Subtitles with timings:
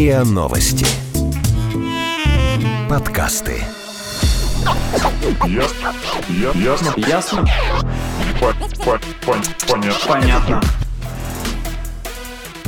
[0.00, 0.86] РИА Новости.
[2.88, 3.62] Подкасты.
[5.46, 5.92] Ясно.
[6.30, 6.94] Я- Ясно.
[6.96, 7.46] Ясно?
[8.40, 10.08] По- по- пон- Понятно.
[10.08, 10.62] Понятно.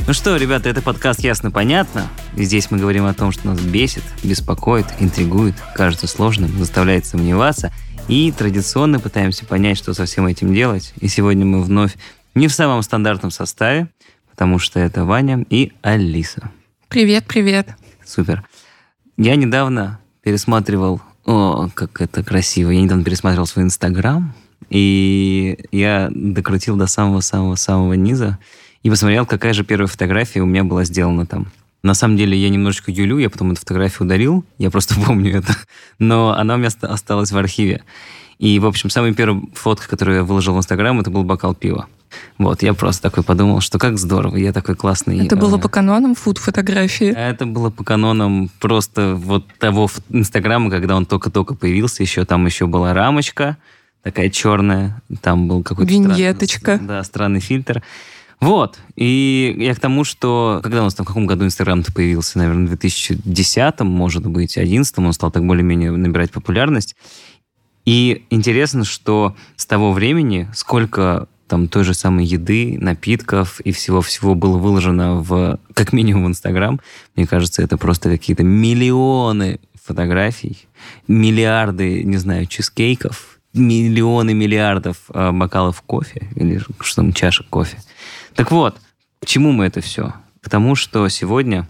[0.05, 2.07] Ну что, ребята, это подкаст «Ясно-понятно».
[2.35, 7.73] И здесь мы говорим о том, что нас бесит, беспокоит, интригует, кажется сложным, заставляет сомневаться.
[8.07, 10.93] И традиционно пытаемся понять, что со всем этим делать.
[10.99, 11.95] И сегодня мы вновь
[12.35, 13.87] не в самом стандартном составе,
[14.29, 16.51] потому что это Ваня и Алиса.
[16.93, 17.69] Привет, привет.
[18.05, 18.43] Супер.
[19.17, 21.01] Я недавно пересматривал...
[21.25, 22.69] О, как это красиво.
[22.69, 24.35] Я недавно пересматривал свой Инстаграм,
[24.69, 28.37] и я докрутил до самого-самого-самого низа
[28.83, 31.51] и посмотрел, какая же первая фотография у меня была сделана там.
[31.81, 35.57] На самом деле я немножечко юлю, я потом эту фотографию ударил, я просто помню это,
[35.97, 37.81] но она у меня оста- осталась в архиве.
[38.39, 41.87] И, в общем, самая первая фотка, которую я выложил в Инстаграм, это был бокал пива.
[42.37, 45.25] Вот, я просто такой подумал, что как здорово, я такой классный.
[45.25, 47.07] Это было э, по канонам фуд-фотографии.
[47.15, 52.67] это было по канонам просто вот того Инстаграма, когда он только-только появился, еще там еще
[52.67, 53.57] была рамочка
[54.03, 56.79] такая черная, там был какой-то странный- Виньеточка.
[56.83, 57.81] да, странный фильтр.
[58.41, 58.77] Вот.
[58.97, 62.65] И я к тому, что когда у нас там в каком году Инстаграм-то появился, наверное,
[62.65, 66.97] в 2010, может быть, 2011, он стал так более-менее набирать популярность.
[67.85, 74.33] И интересно, что с того времени сколько там той же самой еды, напитков и всего-всего
[74.33, 76.79] было выложено в, как минимум, в Инстаграм.
[77.15, 80.67] Мне кажется, это просто какие-то миллионы фотографий,
[81.07, 87.77] миллиарды, не знаю, чизкейков, миллионы миллиардов э, бокалов кофе или что там, чашек кофе.
[88.33, 88.77] Так вот,
[89.21, 90.13] к чему мы это все?
[90.41, 91.67] К тому, что сегодня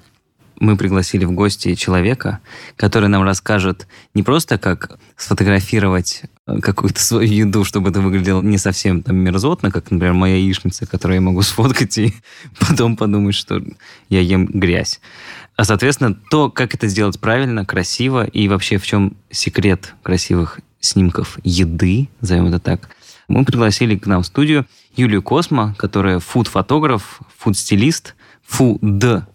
[0.64, 2.40] мы пригласили в гости человека,
[2.78, 8.58] который нам расскажет не просто, как сфотографировать э, какую-то свою еду, чтобы это выглядело не
[8.58, 12.14] совсем там мерзотно, как, например, моя яичница, которую я могу сфоткать и
[12.60, 13.62] потом подумать, что
[14.08, 15.02] я ем грязь.
[15.58, 21.40] А, соответственно, то, как это сделать правильно, красиво и вообще в чем секрет красивых снимков
[21.44, 22.90] еды, назовем это так,
[23.28, 24.66] мы пригласили к нам в студию
[24.96, 28.82] Юлию Космо, которая фуд-фотограф, фуд-стилист, фуд,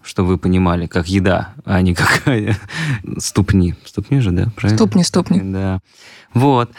[0.02, 2.22] чтобы вы понимали, как еда, а не как
[3.19, 3.74] ступни.
[3.84, 4.48] Ступни же, да?
[4.56, 4.78] Правильно?
[4.78, 5.41] Ступни, ступни.
[5.42, 5.80] Да.
[6.34, 6.70] Вот.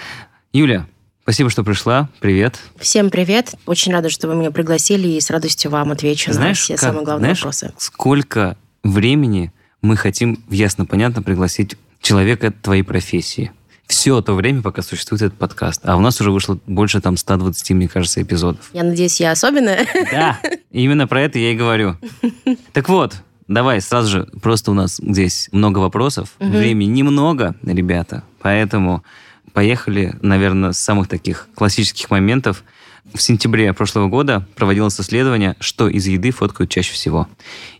[0.53, 0.85] Юля,
[1.23, 2.09] спасибо, что пришла.
[2.19, 2.59] Привет.
[2.77, 3.55] Всем привет.
[3.65, 7.03] Очень рада, что вы меня пригласили, и с радостью вам отвечу на все как- самые
[7.05, 7.73] главные знаешь, вопросы.
[7.77, 9.51] сколько времени
[9.81, 13.51] мы хотим ясно-понятно пригласить человека твоей профессии?
[13.89, 15.81] Все то время, пока существует этот подкаст.
[15.83, 18.69] А у нас уже вышло больше там 120, мне кажется, эпизодов.
[18.71, 19.87] Я надеюсь, я особенная.
[20.11, 20.39] Да,
[20.71, 21.97] именно про это я и говорю.
[22.71, 23.15] Так вот,
[23.47, 29.03] давай сразу же, просто у нас здесь много вопросов, времени немного, ребята, поэтому
[29.53, 32.63] поехали, наверное, с самых таких классических моментов.
[33.13, 37.27] В сентябре прошлого года проводилось исследование, что из еды фоткают чаще всего.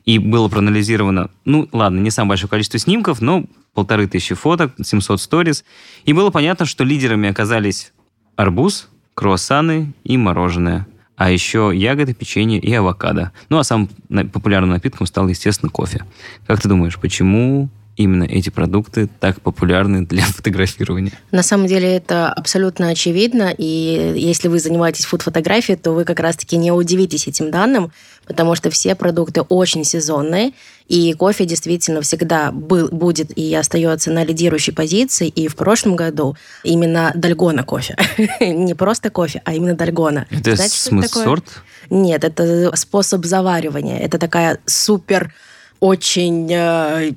[0.06, 5.22] И было проанализировано, ну, ладно, не самое большое количество снимков, но полторы тысячи фоток, 700
[5.22, 5.64] сториз.
[6.06, 7.94] И было понятно, что лидерами оказались
[8.36, 10.88] арбуз, круассаны и мороженое.
[11.16, 13.34] А еще ягоды, печенье и авокадо.
[13.50, 13.90] Ну, а самым
[14.32, 16.06] популярным напитком стал, естественно, кофе.
[16.48, 21.12] Как ты думаешь, почему именно эти продукты так популярны для фотографирования?
[21.32, 26.56] На самом деле это абсолютно очевидно, и если вы занимаетесь фуд-фотографией, то вы как раз-таки
[26.56, 27.92] не удивитесь этим данным,
[28.26, 30.54] потому что все продукты очень сезонные,
[30.88, 36.38] и кофе действительно всегда был, будет и остается на лидирующей позиции, и в прошлом году
[36.64, 37.98] именно дальгона кофе.
[38.40, 40.26] Не просто кофе, а именно дальгона.
[40.32, 41.44] Это Знаете, сорт?
[41.90, 44.00] Нет, это способ заваривания.
[44.00, 45.34] Это такая супер
[45.82, 47.12] очень э,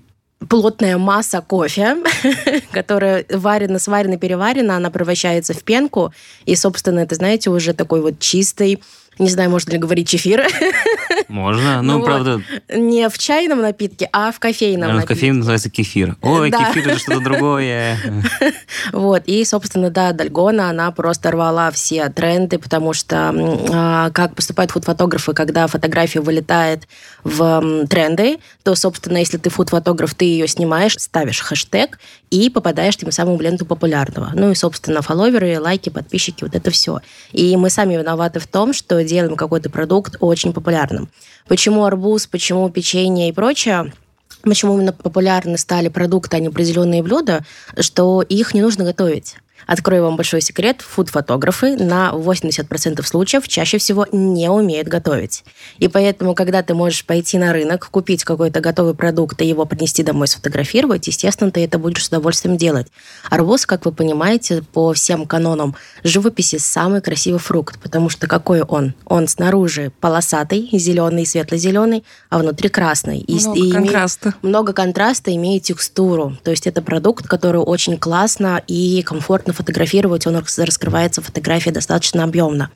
[0.48, 1.96] плотная масса кофе,
[2.72, 6.12] которая варена, сварена, переварена, она превращается в пенку,
[6.44, 8.82] и, собственно, это, знаете, уже такой вот чистый,
[9.22, 10.46] не знаю, можно ли говорить чефир,
[11.28, 11.80] Можно.
[11.82, 12.04] Ну, Ну вот.
[12.06, 12.42] правда,
[12.74, 15.14] не в чайном напитке, а в кофейном наверное, в напитке.
[15.14, 16.16] кофейне называется кефир.
[16.20, 16.58] Ой, Да.
[16.72, 17.98] кефир это что-то другое.
[18.92, 23.32] Вот, и, собственно, да, Дальгона, она просто рвала все тренды, потому что
[23.72, 26.86] а, как поступают фуд-фотографы, когда фотография вылетает
[27.24, 31.98] в тренды, то, собственно, если ты фуд-фотограф, ты ее снимаешь, ставишь хэштег
[32.32, 34.30] и попадаешь тем самым в ленту популярного.
[34.32, 37.00] Ну и, собственно, фолловеры, лайки, подписчики, вот это все.
[37.30, 41.10] И мы сами виноваты в том, что делаем какой-то продукт очень популярным.
[41.46, 43.92] Почему арбуз, почему печенье и прочее?
[44.40, 47.44] Почему именно популярны стали продукты, а не определенные блюда,
[47.78, 49.36] что их не нужно готовить.
[49.66, 50.80] Открою вам большой секрет.
[50.82, 55.44] Фуд-фотографы на 80% случаев чаще всего не умеют готовить.
[55.78, 60.02] И поэтому, когда ты можешь пойти на рынок, купить какой-то готовый продукт и его принести
[60.02, 62.86] домой сфотографировать, естественно, ты это будешь с удовольствием делать.
[63.30, 65.74] Арбуз, как вы понимаете, по всем канонам
[66.04, 68.94] живописи самый красивый фрукт, потому что какой он?
[69.06, 73.24] Он снаружи полосатый, зеленый, светло-зеленый, а внутри красный.
[73.28, 74.34] Много и имеет- контраста.
[74.42, 76.36] много контраста, имеет текстуру.
[76.42, 80.26] То есть это продукт, который очень классно и комфортно фотографировать.
[80.26, 82.70] Он рас- раскрывается в фотографии достаточно объемно.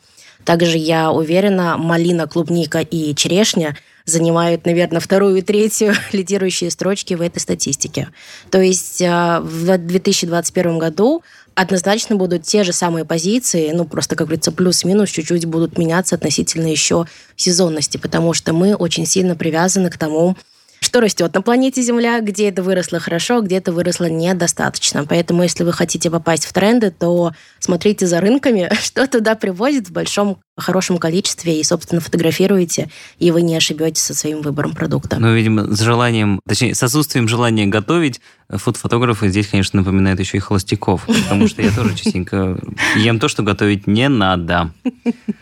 [0.44, 7.20] Также я уверена, малина, клубника и черешня занимают, наверное, вторую и третью лидирующие строчки в
[7.20, 8.08] этой статистике.
[8.50, 11.22] То есть э, в 2021 году
[11.54, 16.68] однозначно будут те же самые позиции, ну, просто, как говорится, плюс-минус чуть-чуть будут меняться относительно
[16.68, 20.36] еще сезонности, потому что мы очень сильно привязаны к тому,
[20.80, 25.04] что растет на планете Земля, где это выросло хорошо, где это выросло недостаточно.
[25.04, 29.92] Поэтому, если вы хотите попасть в тренды, то смотрите за рынками, что туда привозят в
[29.92, 32.88] большом хорошем количестве и, собственно, фотографируете,
[33.18, 35.18] и вы не ошибетесь со своим выбором продукта.
[35.18, 40.40] Ну, видимо, с желанием, точнее, с отсутствием желания готовить, фуд-фотографы здесь, конечно, напоминают еще и
[40.40, 42.58] холостяков, потому что я тоже частенько
[42.96, 44.72] ем то, что готовить не надо.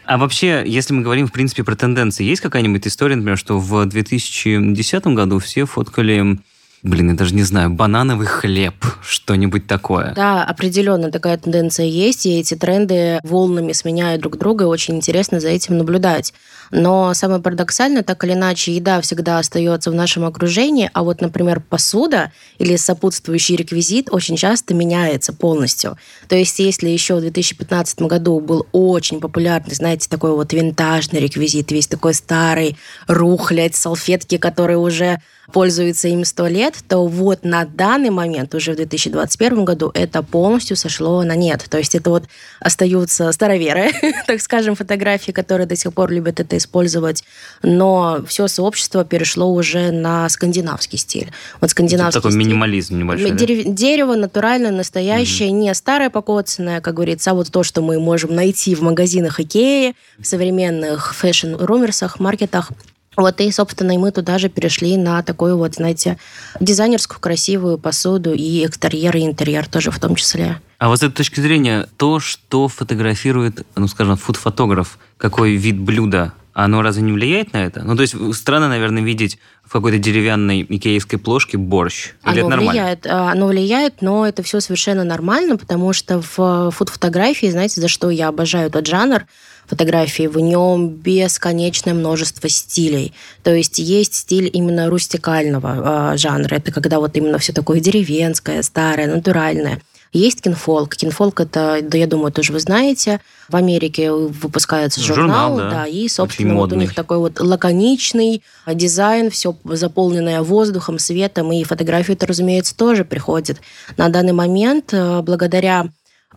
[0.05, 3.87] А вообще, если мы говорим, в принципе, про тенденции, есть какая-нибудь история, например, что в
[3.87, 6.39] 2010 году все фоткали,
[6.85, 10.13] блин, я даже не знаю, банановый хлеб, что-нибудь такое?
[10.15, 15.41] Да, определенно такая тенденция есть, и эти тренды волнами сменяют друг друга, и очень интересно
[15.41, 16.35] за этим наблюдать.
[16.71, 21.61] Но самое парадоксальное, так или иначе, еда всегда остается в нашем окружении, а вот, например,
[21.61, 25.97] посуда или сопутствующий реквизит очень часто меняется полностью.
[26.29, 31.73] То есть, если еще в 2015 году был очень популярный, знаете, такой вот винтажный реквизит,
[31.73, 32.77] весь такой старый,
[33.07, 35.19] рухлядь, салфетки, которые уже
[35.53, 40.77] пользуются им сто лет, то вот на данный момент, уже в 2021 году, это полностью
[40.77, 41.65] сошло на нет.
[41.69, 42.25] То есть это вот
[42.61, 43.91] остаются староверы,
[44.27, 47.25] так скажем, фотографии, которые до сих пор любят это использовать,
[47.63, 51.31] но все сообщество перешло уже на скандинавский стиль.
[51.61, 52.47] Вот скандинавский такой стиль.
[52.47, 53.31] минимализм небольшой.
[53.31, 53.37] да?
[53.37, 58.35] Дерев- Дерево натуральное, настоящее, не старое покоцанное, как говорится, а вот то, что мы можем
[58.35, 62.71] найти в магазинах Икеи, в современных фэшн-румерсах, маркетах.
[63.17, 66.19] Вот и, собственно, и мы туда же перешли на такую вот, знаете,
[66.61, 70.61] дизайнерскую красивую посуду и экстерьер, и интерьер тоже в том числе.
[70.79, 76.33] А вот с этой точки зрения, то, что фотографирует, ну, скажем, фуд-фотограф, какой вид блюда,
[76.53, 77.83] оно разве не влияет на это?
[77.83, 82.13] Ну, то есть странно, наверное, видеть в какой-то деревянной икеевской плошке борщ.
[82.25, 82.73] Или это Оно нормально?
[82.73, 87.89] влияет, а, оно влияет, но это все совершенно нормально, потому что в фуд-фотографии, знаете, за
[87.89, 89.27] что я обожаю этот жанр
[89.67, 93.13] фотографии, в нем бесконечное множество стилей.
[93.43, 98.63] То есть есть стиль именно рустикального а, жанра, это когда вот именно все такое деревенское,
[98.63, 99.81] старое, натуральное.
[100.15, 100.95] Есть кинфолк.
[100.95, 103.21] Кинфолк это, да, я думаю, тоже вы знаете.
[103.49, 105.87] В Америке выпускается Журнал, журнал, да.
[105.87, 111.65] и, Очень собственно, вот у них такой вот лаконичный дизайн, все заполненное воздухом, светом, и
[111.65, 113.61] фотографию это, разумеется, тоже приходит.
[113.97, 115.89] На данный момент, э, благодаря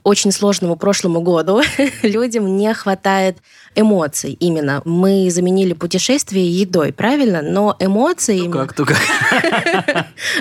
[0.03, 1.61] очень сложному прошлому году.
[2.03, 3.37] Людям не хватает
[3.77, 4.81] эмоций именно.
[4.85, 7.41] Мы заменили путешествие едой, правильно?
[7.41, 8.39] Но эмоции...
[8.39, 8.97] Ну именно- как, то как.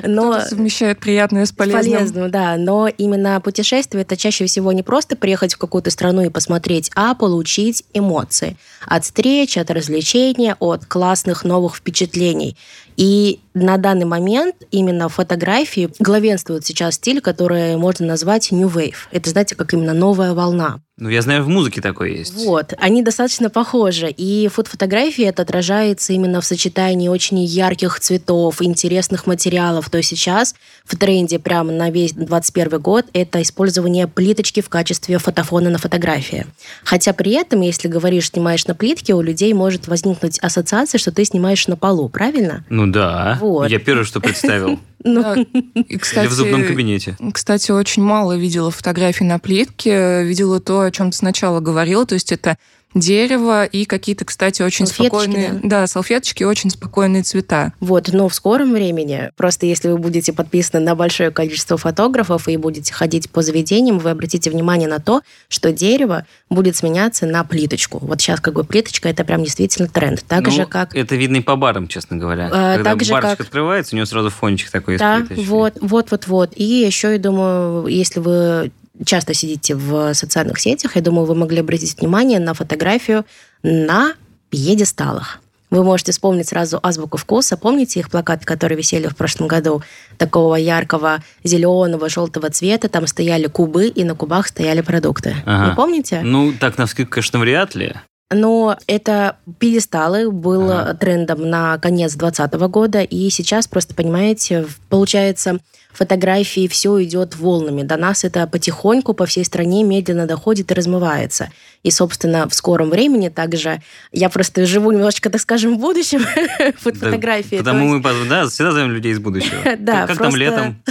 [0.04, 1.92] но совмещает приятное с с полезным.
[1.94, 2.56] полезным, да.
[2.56, 7.14] Но именно путешествие это чаще всего не просто приехать в какую-то страну и посмотреть, а
[7.14, 8.56] получить эмоции
[8.86, 12.56] от встреч, от развлечения, от классных новых впечатлений.
[12.96, 18.94] И на данный момент именно фотографии главенствует сейчас стиль, который можно назвать New Wave.
[19.12, 20.80] Это, знаете, как именно новая волна.
[20.98, 22.32] Ну, я знаю, в музыке такое есть.
[22.34, 24.08] Вот, они достаточно похожи.
[24.11, 29.90] И фуд-фотографии это отражается именно в сочетании очень ярких цветов, интересных материалов.
[29.90, 30.54] То есть сейчас
[30.85, 36.47] в тренде прямо на весь 21 год это использование плиточки в качестве фотофона на фотографии.
[36.85, 41.25] Хотя при этом, если говоришь, снимаешь на плитке, у людей может возникнуть ассоциация, что ты
[41.25, 42.64] снимаешь на полу, правильно?
[42.68, 43.38] Ну да.
[43.40, 43.71] Вот.
[43.71, 44.78] Я первое, что представил.
[45.04, 45.35] Ну, Да.
[45.37, 47.16] И, Или кстати, в зубном кабинете.
[47.33, 50.25] Кстати, очень мало видела фотографий на плитке.
[50.25, 52.04] Видела то, о чем ты сначала говорила.
[52.06, 52.59] То есть это
[52.98, 55.60] дерево и какие-то, кстати, очень Салфеточки, спокойные...
[55.62, 55.86] Да.
[55.86, 57.72] салфеточки, очень спокойные цвета.
[57.80, 62.56] Вот, но в скором времени, просто если вы будете подписаны на большое количество фотографов и
[62.56, 67.98] будете ходить по заведениям, вы обратите внимание на то, что дерево будет сменяться на плиточку.
[68.00, 70.24] Вот сейчас как бы плиточка это прям действительно тренд.
[70.26, 72.48] Так Ну, же, как Это видно и по барам, честно говоря.
[72.52, 75.44] А, Когда так же, барчик как- открывается, у него сразу фончик такой из Да, плиточки.
[75.48, 76.52] вот, вот, вот, вот.
[76.56, 78.70] И еще, я думаю, если вы
[79.04, 83.24] часто сидите в социальных сетях, я думаю, вы могли обратить внимание на фотографию
[83.62, 84.14] на
[84.50, 85.40] пьедесталах.
[85.70, 87.56] Вы можете вспомнить сразу азбуку вкуса.
[87.56, 89.82] Помните их плакаты, которые висели в прошлом году?
[90.16, 92.88] Такого яркого зеленого, желтого цвета.
[92.88, 95.34] Там стояли кубы, и на кубах стояли продукты.
[95.44, 95.70] Ага.
[95.70, 96.20] Вы помните?
[96.22, 97.94] Ну, так, на вскидку, конечно, вряд ли.
[98.32, 100.94] Но это пьедесталы был Ага.
[100.94, 105.58] трендом на конец 2020 года, и сейчас просто, понимаете, получается,
[105.96, 107.82] фотографии все идет волнами.
[107.82, 111.48] До нас это потихоньку по всей стране медленно доходит и размывается.
[111.83, 113.80] И, собственно, в скором времени также
[114.12, 116.25] я просто живу немножечко, так скажем, в будущем
[116.83, 117.56] под Да, фотографии.
[117.56, 119.56] Потому То мы да, всегда зовем людей из будущего.
[119.78, 120.83] Да, Как там летом?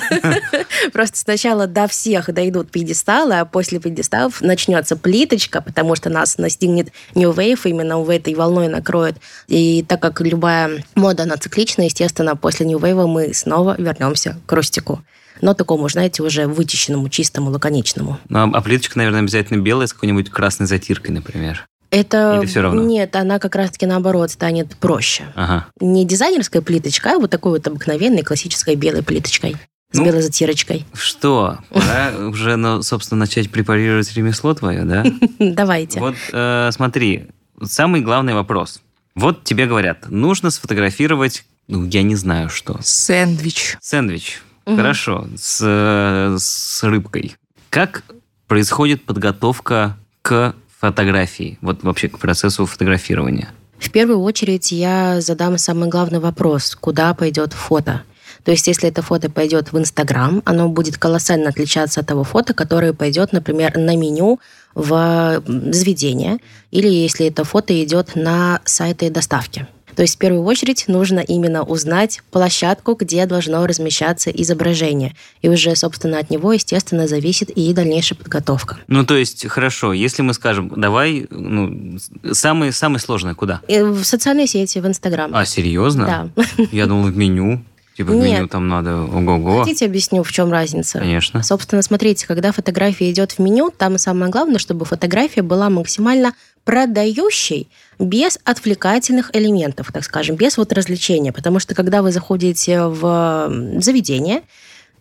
[0.93, 6.89] Просто сначала до всех дойдут пьедесталы, а после пьедесталов начнется плиточка, потому что нас настигнет
[7.13, 9.17] New Wave, именно в этой волной накроет.
[9.47, 14.51] И так как любая мода, она циклична, естественно, после New Wave мы снова вернемся к
[14.51, 15.01] рустику.
[15.41, 18.17] Но такому, знаете, уже вычищенному, чистому, лаконичному.
[18.29, 21.67] Ну, а- плиточка, наверное, обязательно белая с какой-нибудь красной затиркой, например.
[21.91, 22.39] Это...
[22.39, 22.83] Или всё равно?
[22.83, 25.23] Нет, она как раз-таки наоборот станет проще.
[25.35, 25.67] Ага.
[25.79, 29.55] Не дизайнерская плиточка, а вот такой вот обыкновенной классической белой плиточкой.
[29.91, 30.85] С Ну, белой затирочкой.
[30.93, 35.05] Что, пора уже, ну, собственно, начать препарировать ремесло твое, да?
[35.39, 35.99] Давайте.
[35.99, 37.27] Вот э, смотри,
[37.63, 38.81] самый главный вопрос.
[39.13, 43.77] Вот тебе говорят, нужно сфотографировать, ну, я не знаю что, Сэндвич.
[43.79, 44.41] сэндвич.
[44.65, 44.77] Мгм.
[44.77, 47.35] Хорошо, с, э, с рыбкой.
[47.69, 48.03] Как
[48.47, 53.49] происходит подготовка к фотографии, вот вообще к процессу фотографирования?
[53.77, 58.03] В первую очередь я задам самый главный вопрос, куда пойдет фото.
[58.43, 62.53] То есть, если это фото пойдет в Инстаграм, оно будет колоссально отличаться от того фото,
[62.53, 64.39] которое пойдет, например, на меню
[64.75, 66.37] в заведение,
[66.69, 69.67] или если это фото идет на сайты доставки.
[69.95, 75.15] То есть, в первую очередь, нужно именно узнать площадку, где должно размещаться изображение.
[75.41, 78.77] И уже, собственно, от него, естественно, зависит и дальнейшая подготовка.
[78.87, 81.97] Ну, то есть, хорошо, если мы скажем, давай, ну,
[82.31, 83.61] самое, самое сложное куда?
[83.67, 85.31] И в социальные сети, в Инстаграм.
[85.33, 86.31] А, серьезно?
[86.35, 86.65] Да.
[86.71, 87.63] Я думал, в меню.
[87.95, 88.39] Типа, Нет.
[88.39, 89.59] меню там надо, ого-го.
[89.59, 90.99] Хотите, объясню, в чем разница?
[90.99, 91.41] Конечно.
[91.43, 96.33] Собственно, смотрите, когда фотография идет в меню, там самое главное, чтобы фотография была максимально
[96.65, 101.31] продающей, без отвлекательных элементов, так скажем, без вот развлечения.
[101.31, 104.41] Потому что когда вы заходите в заведение,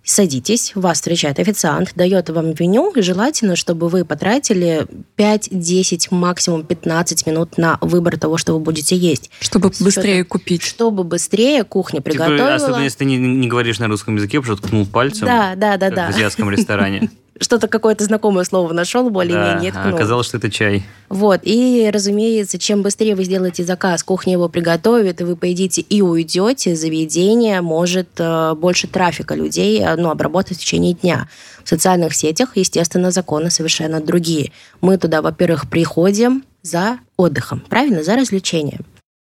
[0.05, 7.27] садитесь, вас встречает официант, дает вам меню, и желательно, чтобы вы потратили 5-10, максимум 15
[7.27, 9.31] минут на выбор того, что вы будете есть.
[9.41, 10.63] Чтобы С быстрее учетом- купить.
[10.63, 12.55] Чтобы быстрее кухня Типа, приготовила.
[12.55, 15.27] особенно если ты не, не говоришь на русском языке, потому что ткнул пальцем.
[15.27, 16.07] Да, да, да, как да.
[16.07, 17.11] В азиатском ресторане.
[17.41, 19.95] Что-то какое-то знакомое слово нашел, Да, более-менее а ткнул.
[19.95, 20.85] оказалось, что это чай.
[21.09, 26.01] Вот, и, разумеется, чем быстрее вы сделаете заказ, кухня его приготовит, и вы поедите и
[26.01, 31.29] уйдете, заведение может э, больше трафика людей э, ну, обработать в течение дня.
[31.65, 34.53] В социальных сетях, естественно, законы совершенно другие.
[34.81, 38.85] Мы туда, во-первых, приходим за отдыхом, правильно, за развлечением.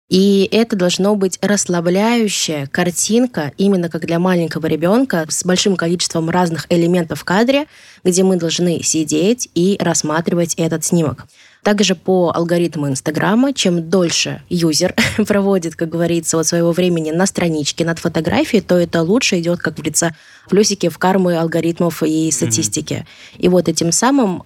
[0.10, 6.66] И это должно быть расслабляющая картинка, именно как для маленького ребенка, с большим количеством разных
[6.70, 7.66] элементов в кадре,
[8.06, 11.26] где мы должны сидеть и рассматривать этот снимок.
[11.62, 14.96] Также по алгоритму Инстаграма, чем дольше юзер
[15.28, 19.74] проводит, как говорится, от своего времени на страничке над фотографией, то это лучше идет, как
[19.74, 20.16] говорится,
[20.50, 23.06] плюсики в кармы алгоритмов и статистики.
[23.38, 24.44] И вот этим самым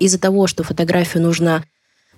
[0.00, 1.62] из-за того, что фотографию нужно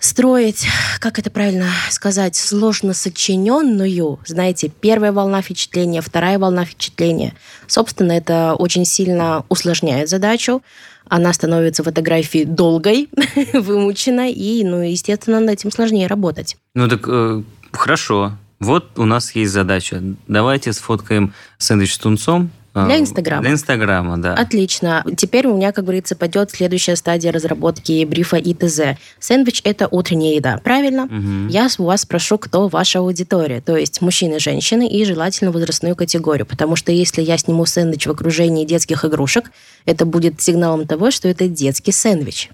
[0.00, 0.66] строить,
[0.98, 7.34] как это правильно сказать, сложно сочиненную, знаете, первая волна впечатления, вторая волна впечатления.
[7.66, 10.62] Собственно, это очень сильно усложняет задачу.
[11.08, 13.08] Она становится фотографией долгой,
[13.52, 16.56] вымученной, и, ну, естественно, над этим сложнее работать.
[16.74, 17.42] Ну так э,
[17.72, 18.32] хорошо.
[18.60, 20.02] Вот у нас есть задача.
[20.28, 22.50] Давайте сфоткаем сэндвич с тунцом.
[22.74, 23.42] Для Инстаграма.
[23.42, 24.34] Для Инстаграма, да.
[24.34, 25.04] Отлично.
[25.16, 28.96] Теперь у меня, как говорится, пойдет следующая стадия разработки брифа и ТЗ.
[29.18, 31.06] Сэндвич– это утренняя еда, правильно?
[31.06, 31.48] Мгм.
[31.48, 36.46] Я у вас спрошу, кто ваша аудитория, то есть мужчины, женщины и желательно возрастную категорию,
[36.46, 39.50] потому что если я сниму сэндвич в окружении детских игрушек,
[39.84, 42.50] это будет сигналом того, что это детский сэндвич.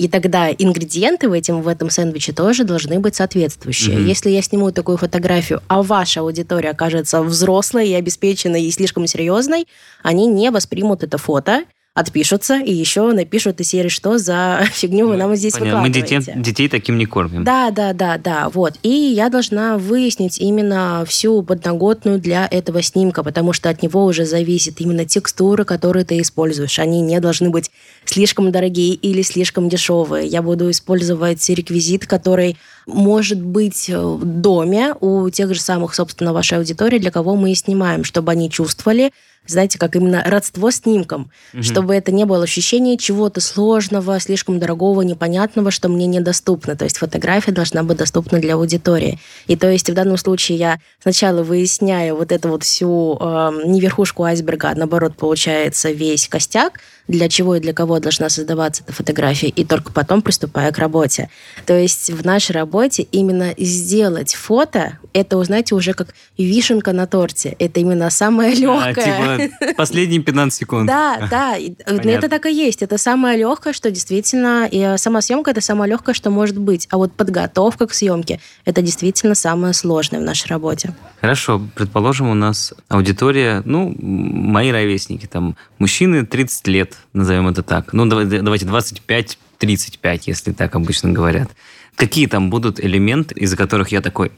[0.00, 3.98] И тогда ингредиенты в, этим, в этом сэндвиче тоже должны быть соответствующие.
[3.98, 4.06] Мгм.
[4.06, 9.68] Если я сниму такую фотографию, а ваша аудитория окажется взрослой и обеспеченной и слишком серьезной,
[10.02, 11.64] они не воспримут это фото,
[12.00, 15.80] отпишутся и еще напишут из серии, что за фигню вы нам здесь Понятно.
[15.80, 16.18] Мы выкладываете.
[16.18, 17.44] детей, детей таким не кормим.
[17.44, 18.74] Да, да, да, да, вот.
[18.82, 24.24] И я должна выяснить именно всю подноготную для этого снимка, потому что от него уже
[24.24, 26.78] зависит именно текстуры, которые ты используешь.
[26.78, 27.70] Они не должны быть
[28.04, 30.26] слишком дорогие или слишком дешевые.
[30.26, 36.58] Я буду использовать реквизит, который может быть в доме у тех же самых, собственно, вашей
[36.58, 39.12] аудитории, для кого мы и снимаем, чтобы они чувствовали
[39.46, 41.62] знаете, как именно родство снимкам, угу.
[41.62, 46.76] чтобы это не было ощущение чего-то сложного, слишком дорогого, непонятного, что мне недоступно.
[46.76, 49.18] То есть фотография должна быть доступна для аудитории.
[49.46, 53.80] И то есть в данном случае я сначала выясняю вот эту вот всю э, не
[53.80, 58.92] верхушку айсберга, а наоборот получается весь костяк, для чего и для кого должна создаваться эта
[58.92, 61.30] фотография, и только потом приступая к работе.
[61.66, 67.56] То есть в нашей работе именно сделать фото, это, узнаете, уже как вишенка на торте.
[67.58, 68.94] Это именно самое легкое.
[68.94, 70.86] А, типа последние 15 секунд.
[70.86, 71.56] Да, да.
[71.56, 72.82] Это так и есть.
[72.82, 74.68] Это самое легкое, что действительно...
[74.70, 76.86] И сама съемка— это самое легкое, что может быть.
[76.90, 80.94] А вот подготовка к съемке— это действительно самое сложное в нашей работе.
[81.20, 81.60] Хорошо.
[81.74, 87.92] Предположим, у нас аудитория, ну, мои ровесники, там, мужчины 30 лет, назовем это так.
[87.92, 91.50] Ну, давайте 25 35, если так обычно говорят.
[91.94, 94.32] Какие там будут элементы, из-за которых я такой,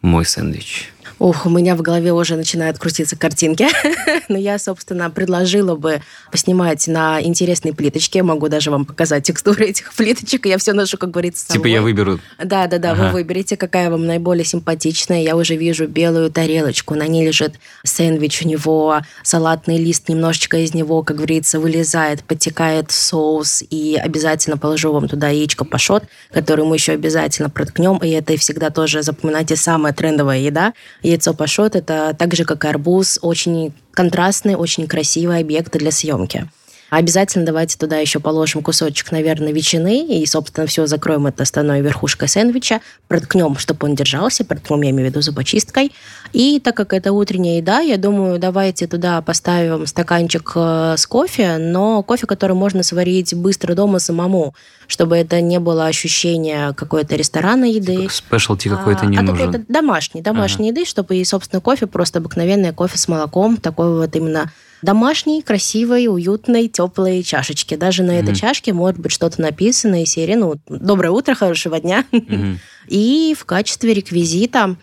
[0.00, 0.92] мой сэндвич?
[1.18, 3.68] Ух, у меня в голове уже начинают крутиться картинки.
[4.28, 6.02] Но я, собственно, предложила бы
[6.32, 8.22] поснимать на интересной плиточке.
[8.22, 10.46] Могу даже вам показать текстуры этих плиточек.
[10.46, 12.18] Я все ношу, как говорится, Типа я выберу?
[12.42, 12.92] Да, да, да.
[12.92, 13.06] Ага.
[13.06, 15.22] Вы выберете, какая вам наиболее симпатичная.
[15.22, 16.94] Я уже вижу белую тарелочку.
[16.94, 17.54] На ней лежит
[17.84, 18.42] сэндвич.
[18.42, 20.08] У него салатный лист.
[20.08, 23.62] Немножечко из него, как говорится, вылезает, подтекает соус.
[23.70, 27.98] И обязательно положу вам туда яичко пашот, который мы еще обязательно проткнем.
[27.98, 30.72] И это всегда тоже, запоминайте, самая трендовая еда
[31.04, 36.48] Яйцо пашот– это так же, как и арбуз, очень контрастный, очень красивый объект для съемки.
[36.96, 42.28] Обязательно давайте туда еще положим кусочек, наверное, ветчины, и, собственно, все, закроем это остальной верхушкой
[42.28, 45.90] сэндвича, проткнем, чтобы он держался, проткнем, я имею в виду, зубочисткой.
[46.32, 51.58] И так как это утренняя еда, я думаю, давайте туда поставим стаканчик э, с кофе,
[51.58, 54.54] но кофе, который можно сварить быстро дома самому,
[54.86, 58.06] чтобы это не было ощущения какой-то ресторанной еды.
[58.08, 59.42] Спешлти какой-то не а, нужен.
[59.42, 60.78] А какой-то домашний, домашней ага.
[60.78, 64.52] еды, чтобы и, собственно, кофе, просто обыкновенное кофе с молоком, такой вот именно
[64.84, 67.76] домашней, красивой, уютной, теплой чашечке.
[67.76, 68.22] Даже на mm-hmm.
[68.22, 72.04] этой чашке может быть что-то написано из серии, ну, «Доброе утро, хорошего дня».
[72.12, 72.56] Mm-hmm.
[72.88, 74.76] И в качестве реквизита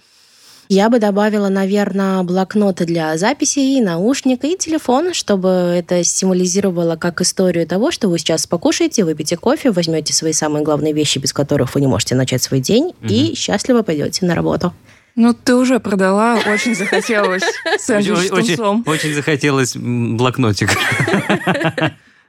[0.69, 7.67] я бы добавила, наверное, блокноты для записей, наушник и телефон, чтобы это символизировало как историю
[7.67, 11.81] того, что вы сейчас покушаете, выпьете кофе, возьмете свои самые главные вещи, без которых вы
[11.81, 13.07] не можете начать свой день, угу.
[13.09, 14.73] и счастливо пойдете на работу.
[15.15, 17.43] Ну, ты уже продала, очень захотелось
[17.79, 18.83] сэндвич с тунцом.
[18.85, 20.77] Очень захотелось блокнотик.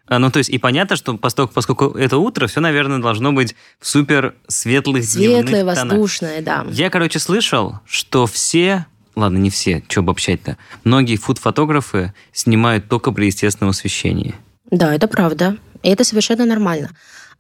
[0.09, 3.55] А, ну, то есть, и понятно, что поскольку, поскольку это утро, все, наверное, должно быть
[3.81, 6.67] в супер светлых Светлое, воздушное, да.
[6.71, 8.85] Я, короче, слышал, что все
[9.17, 14.35] ладно, не все, что обобщать-то, многие фуд-фотографы снимают только при естественном освещении.
[14.71, 15.57] Да, это правда.
[15.83, 16.91] И это совершенно нормально.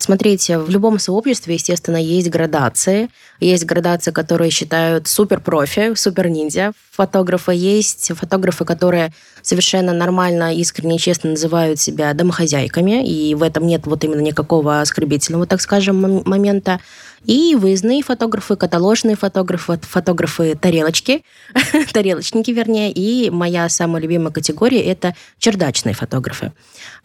[0.02, 3.08] Смотрите, в любом сообществе, естественно, есть градации.
[3.38, 7.52] Есть градации, которые считают супер-профи, супер-ниндзя фотографа.
[7.52, 9.12] Есть фотографы, которые
[9.42, 15.46] совершенно нормально, искренне честно называют себя домохозяйками, и в этом нет вот именно никакого оскорбительного,
[15.46, 16.80] так скажем, момента
[17.24, 21.24] и выездные фотографы, каталожные фотографы, фотографы тарелочки,
[21.92, 26.52] тарелочники, вернее, и моя самая любимая категория– это чердачные фотографы.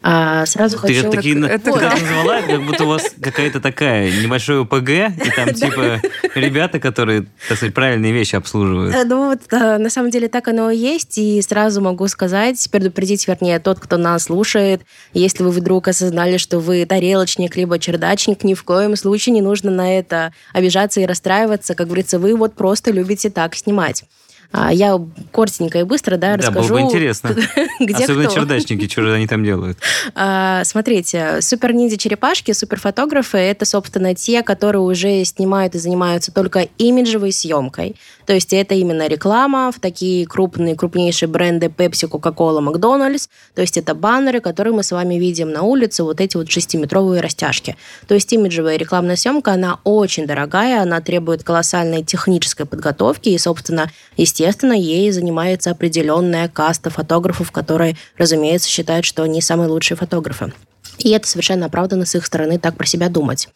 [0.00, 1.10] А, сразу Ты хочу...
[1.10, 1.82] такие, это вот.
[1.82, 6.00] назвала, как будто у вас какая-то такая небольшой ОПГ, и там типа
[6.34, 8.94] ребята, которые, так сказать, правильные вещи обслуживают.
[8.94, 12.68] Э, ну вот, э, на самом деле так оно и есть, и сразу могу сказать,
[12.70, 14.82] предупредить, вернее, тот, кто нас слушает,
[15.14, 19.70] если вы вдруг осознали, что вы тарелочник, либо чердачник, ни в коем случае не нужно
[19.70, 21.74] на это это обижаться и расстраиваться.
[21.74, 24.04] Как говорится, вы вот просто любите так снимать.
[24.50, 24.98] А, я
[25.30, 26.60] коротенько и быстро да, да расскажу.
[26.60, 27.36] Да, было бы интересно.
[27.80, 28.34] где Особенно кто.
[28.34, 29.76] чердачники, что же они там делают.
[30.14, 37.96] А, смотрите, супер-ниндзя-черепашки, суперфотографы— это, собственно, те, которые уже снимают и занимаются только имиджевой съемкой.
[38.24, 43.28] То есть это именно реклама в такие крупные, крупнейшие бренды Pepsi, Coca-Cola, McDonald's.
[43.54, 47.20] То есть это баннеры, которые мы с вами видим на улице, вот эти вот шестиметровые
[47.20, 47.76] растяжки.
[48.06, 53.90] То есть имиджевая рекламная съемка, она очень дорогая, она требует колоссальной технической подготовки, и, собственно,
[54.16, 60.52] естественно, естественно, ей занимается определенная каста фотографов, которые, разумеется, считают, что они самые лучшие фотографы.
[60.98, 63.48] И это совершенно оправданно с их стороны так про себя думать.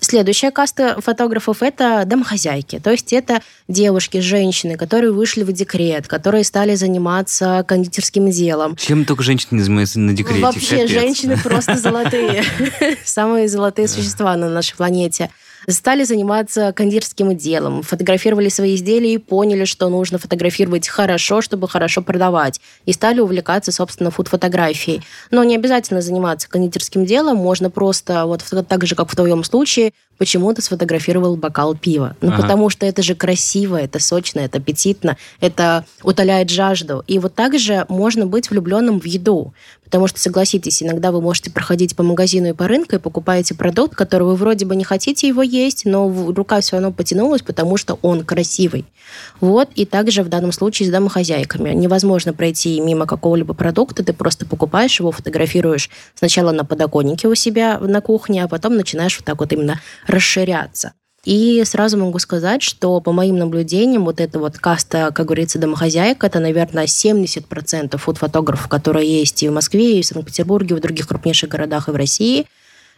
[0.00, 2.80] Следующая каста фотографов– это домохозяйки.
[2.80, 8.74] То есть это девушки, женщины, которые вышли в декрет, которые стали заниматься кондитерским делом.
[8.76, 10.40] Чем только женщины занимаются на декрете?
[10.40, 10.90] Вообще, Капец.
[10.90, 12.42] женщины просто золотые.
[13.04, 15.30] Самые золотые существа на нашей планете
[15.68, 22.02] стали заниматься кондитерским делом, фотографировали свои изделия и поняли, что нужно фотографировать хорошо, чтобы хорошо
[22.02, 25.02] продавать, и стали увлекаться, собственно, фуд-фотографией.
[25.30, 29.92] Но не обязательно заниматься кондитерским делом, можно просто, вот так же, как в твоем случае,
[30.18, 32.16] почему ты сфотографировал бокал пива.
[32.20, 32.42] Ну, Ага.
[32.42, 37.02] потому что это же красиво, это сочно, это аппетитно, это утоляет жажду.
[37.06, 39.52] И вот так же можно быть влюбленным в еду.
[39.84, 43.94] Потому что, согласитесь, иногда вы можете проходить по магазину и по рынку и покупаете продукт,
[43.94, 47.98] который вы вроде бы не хотите его есть, но рука все равно потянулась, потому что
[48.00, 48.86] он красивый.
[49.40, 51.74] Вот, и также в данном случае с домохозяйками.
[51.74, 57.78] Невозможно пройти мимо какого-либо продукта, ты просто покупаешь его, фотографируешь сначала на подоконнике у себя
[57.78, 60.92] на кухне, а потом начинаешь вот так вот именно расширяться.
[61.24, 66.24] И сразу могу сказать, что по моим наблюдениям, вот эта вот каста, как говорится, домохозяек,
[66.24, 71.06] это, наверное, 70% фуд-фотографов, которые есть и в Москве, и в Санкт-Петербурге, и в других
[71.06, 72.46] крупнейших городах и в России.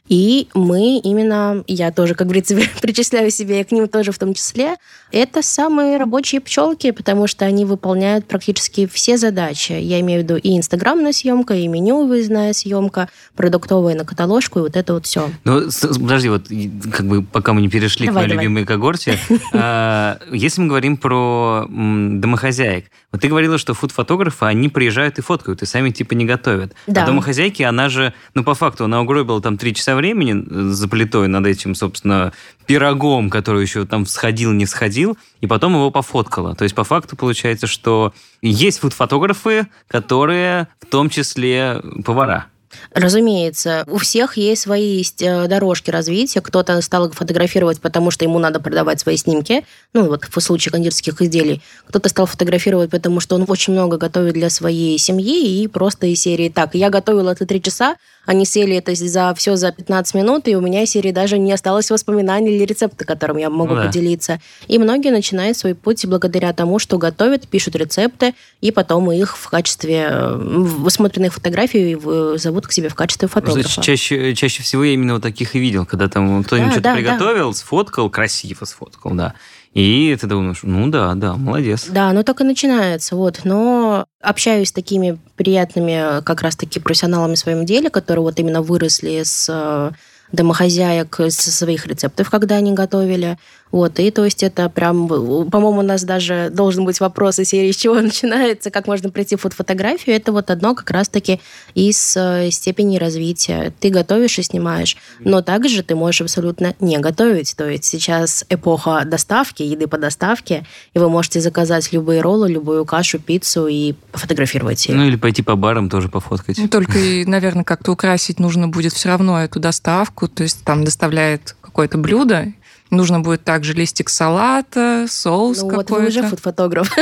[0.08, 4.34] И мы именно, я тоже, как говорится, причисляю себя и к ним тоже в том
[4.34, 4.76] числе,
[5.12, 9.72] это самые рабочие пчелки, потому что они выполняют практически все задачи.
[9.72, 14.62] Я имею в виду и инстаграмная съемка, и меню выездная съемка, продуктовая на каталожку, и
[14.62, 15.30] вот это вот все.
[15.44, 16.48] Ну, подожди, вот
[16.92, 18.44] как бы пока мы не перешли Давай, к моей давай.
[18.44, 19.18] любимой когорте,
[19.52, 25.62] а, если мы говорим про домохозяек, вот ты говорила, что фуд-фотографы, они приезжают и фоткают,
[25.62, 26.74] и сами типа не готовят.
[26.88, 27.04] Да.
[27.04, 30.88] А домохозяйки, она же, ну, по факту, она угробила там три часа времени э, за
[30.88, 32.32] плитой над этим, собственно,
[32.66, 36.54] пирогом, который еще там всходил, не всходил, и потом его пофоткала.
[36.54, 42.46] То есть, по факту, получается, что есть фуд-фотографы, которые в том числе повара.
[42.92, 46.40] Разумеется, у всех есть свои есть, э, дорожки развития.
[46.40, 49.64] Кто-то стал фотографировать, потому что ему надо продавать свои снимки.
[49.92, 51.60] Ну, вот в случае кондитерских изделий.
[51.88, 56.20] Кто-то стал фотографировать, потому что он очень много готовит для своей семьи и просто из
[56.20, 60.48] серии «Так, я готовила это три часа, они съели это за все за 15 минут,
[60.48, 63.80] и у меня из серии даже не осталось воспоминаний или рецепта, которым я могу Ну
[63.82, 63.86] да.
[63.88, 64.40] поделиться».
[64.68, 69.48] И многие начинают свой путь благодаря тому, что готовят, пишут рецепты, и потом их в
[69.50, 73.62] качестве э, высмотренных фотографий в- зовут к себе в качестве фотографа.
[73.62, 76.88] Значит, чаще, чаще всего я именно вот таких и видел, когда там кто-нибудь Да, что-то
[76.90, 79.34] да, приготовил, сфоткал, красиво сфоткал, да.
[79.74, 81.86] И ты думаешь, ну да, да, молодец.
[81.88, 83.40] Да, оно так и начинается, вот.
[83.44, 89.22] Но общаюсь с такими приятными как раз-таки профессионалами в своем деле, которые вот именно выросли
[89.24, 89.90] с э,
[90.34, 93.38] домохозяек со своих рецептов, когда они готовили.
[93.74, 97.72] Вот, и то есть это прям, по-моему, у нас даже должен быть вопрос из серии,
[97.72, 100.14] с чего начинается, как можно прийти в фотографию.
[100.14, 101.40] Это вот одно как раз-таки
[101.74, 103.72] из э, степени развития.
[103.80, 107.56] Ты готовишь и снимаешь, но также ты можешь абсолютно не готовить.
[107.56, 112.84] То есть сейчас эпоха доставки, еды по доставке, и вы можете заказать любые роллы, любую
[112.84, 114.94] кашу, пиццу и пофотографировать ее.
[114.94, 116.58] Ну или пойти по барам тоже пофоткать.
[116.58, 120.23] Ну, Только, наверное, как-то украсить нужно будет все равно эту доставку.
[120.28, 122.52] То есть там доставляет какое-то блюдо,
[122.90, 126.08] нужно будет также листик салата, соус Ну вот вы какой-то.
[126.08, 126.96] уже фуд-фотограф.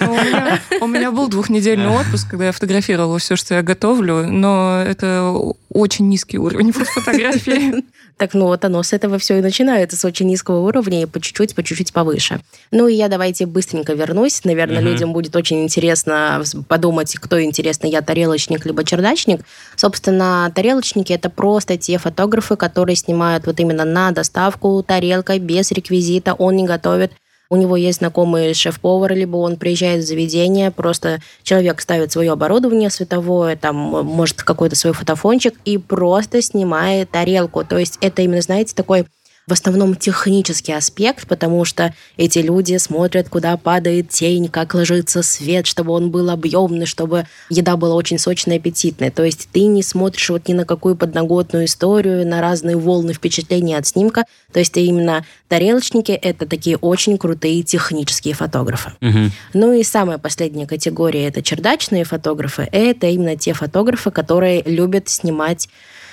[0.00, 4.26] Ну, У меня, у меня был двухнедельный отпуск, когда я фотографировала все, что я готовлю,
[4.30, 5.32] но это
[5.70, 7.84] очень низкий уровень фотографии.
[8.18, 11.20] Так, ну вот оно с этого все и начинается, с очень низкого уровня и по
[11.20, 12.40] чуть-чуть, по чуть-чуть повыше.
[12.72, 14.44] Ну и я давайте быстренько вернусь.
[14.44, 14.88] Наверное, Мгм.
[14.88, 19.42] людям будет очень интересно подумать, кто интересно, я тарелочник либо чердачник.
[19.76, 26.34] Собственно, тарелочники это просто те фотографы, которые снимают вот именно на доставку тарелкой, без реквизита,
[26.34, 27.12] он не готовит.
[27.50, 32.90] У него есть знакомый шеф-повар, либо он приезжает в заведение, просто человек ставит свое оборудование
[32.90, 37.64] световое, там, может, какой-то свой фотофончик и просто снимает тарелку.
[37.64, 39.06] То есть это именно, знаете, такой
[39.48, 45.66] в основном технический аспект, потому что эти люди смотрят, куда падает тень, как ложится свет,
[45.66, 49.10] чтобы он был объемный, чтобы еда была очень сочная и аппетитная.
[49.10, 53.74] То есть ты не смотришь вот ни на какую подноготную историю, на разные волны впечатлений
[53.74, 54.24] от снимка.
[54.52, 58.92] То есть именно тарелочники— это такие очень крутые технические фотографы.
[59.00, 59.32] Мгм.
[59.54, 62.68] Ну и самая последняя категория это чердачные фотографы.
[62.70, 65.68] Это именно те фотографы, которые любят снимать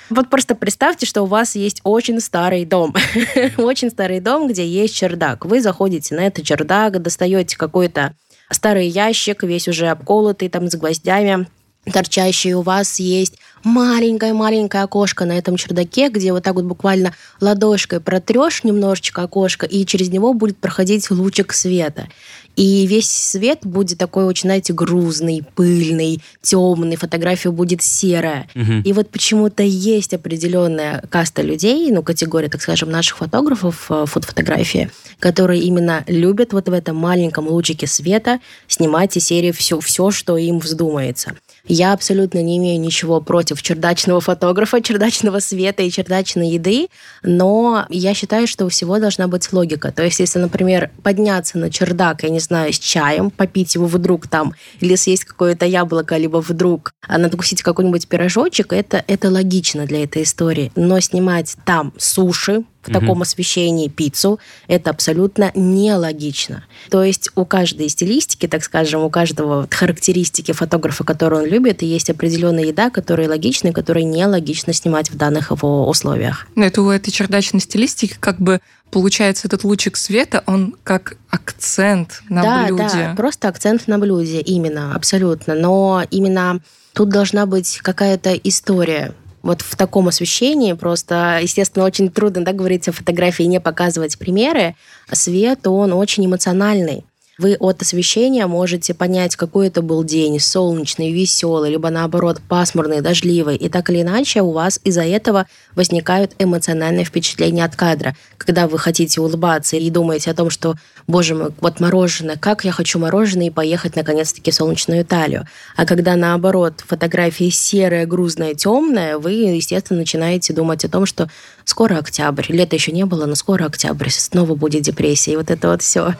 [0.09, 2.93] вот просто представьте, что у вас есть очень старый дом.
[3.57, 5.45] очень старый дом, где есть чердак.
[5.45, 8.15] Вы заходите на этот чердак, достаете какой-то
[8.51, 11.47] старый ящик, весь уже обколотый, там с гвоздями
[11.91, 17.99] торчащий, у вас есть маленькое-маленькое окошко на этом чердаке, где вот так вот буквально ладошкой
[17.99, 22.07] протрешь немножечко окошко, и через него будет проходить лучик света.
[22.55, 28.47] И весь свет будет такой очень, знаете, грузный, пыльный, темный, фотография будет серая.
[28.55, 28.81] Мгм.
[28.81, 34.89] И вот почему-то есть определенная каста людей, ну, категория, так скажем, наших фотографов э, фотофотографии,
[35.19, 40.37] которые именно любят вот в этом маленьком лучике света снимать из серии все, все, что
[40.37, 41.35] им вздумается.
[41.67, 46.87] Я абсолютно не имею ничего против чердачного фотографа, чердачного света и чердачной еды,
[47.23, 49.91] но я считаю, что у всего должна быть логика.
[49.91, 54.27] То есть, если, например, подняться на чердак, я не знаю, с чаем, попить его вдруг
[54.27, 60.03] там, или съесть какое-то яблоко, либо вдруг а, надкусить какой-нибудь пирожочек, это, это логично для
[60.03, 60.71] этой истории.
[60.75, 66.63] Но снимать там суши, в таком освещении пиццу, это абсолютно нелогично.
[66.89, 72.09] То есть у каждой стилистики, так скажем, у каждого характеристики фотографа, который он любит, есть
[72.09, 76.47] определенная еда, которая логична, и которая нелогично снимать в данных его условиях.
[76.55, 78.59] Но это у этой чердачной стилистики как бы
[78.91, 82.83] получается этот лучик света, он как акцент на да, блюде.
[82.93, 85.53] Да, просто акцент на блюде, именно, абсолютно.
[85.53, 86.61] Но именно
[86.93, 89.13] тут должна быть какая-то история
[89.45, 94.17] вот в таком освещении просто, естественно, очень трудно да, говорить о фотографии и не показывать
[94.17, 94.75] примеры.
[95.11, 97.05] Свет, он очень эмоциональный.
[97.37, 103.57] Вы от освещения можете понять, какой это был день, солнечный, веселый, либо наоборот пасмурный, дождливый.
[103.57, 105.45] И так или иначе у вас из-за этого
[105.75, 108.15] возникают эмоциональные впечатления от кадра.
[108.37, 110.75] Когда вы хотите улыбаться и думаете о том, что,
[111.07, 115.45] боже мой, вот мороженое, как я хочу мороженое и поехать наконец-таки в солнечную Италию.
[115.75, 121.29] А когда наоборот фотографии серая, грузная, темная, вы, естественно, начинаете думать о том, что
[121.65, 125.67] скоро октябрь, лето еще не было, но скоро октябрь, снова будет депрессия, и вот это
[125.67, 126.13] вот все.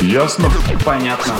[0.00, 0.48] Ясно?
[0.84, 1.34] Понятно.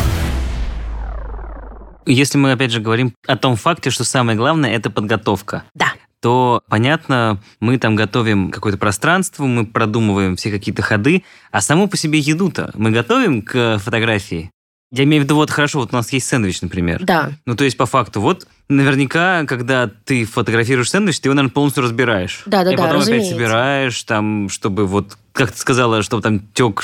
[2.07, 5.65] Если мы, опять же, говорим о том факте, что самое главное– это подготовка.
[5.75, 5.93] Да.
[6.21, 11.97] то, понятно, мы там готовим какое-то пространство, мы продумываем все какие-то ходы, а саму по
[11.97, 14.51] себе еду-то мы готовим к фотографии.
[14.91, 17.05] Я имею в виду, вот хорошо, вот у нас есть сэндвич, например.
[17.05, 17.33] Да.
[17.45, 21.85] Ну, то есть, по факту, вот наверняка, когда ты фотографируешь сэндвич, ты его, наверное, полностью
[21.85, 22.43] разбираешь.
[22.47, 23.31] Да-да-да, И потом опять разумеется.
[23.35, 26.83] собираешь, там, чтобы вот, как ты сказала, чтобы там тек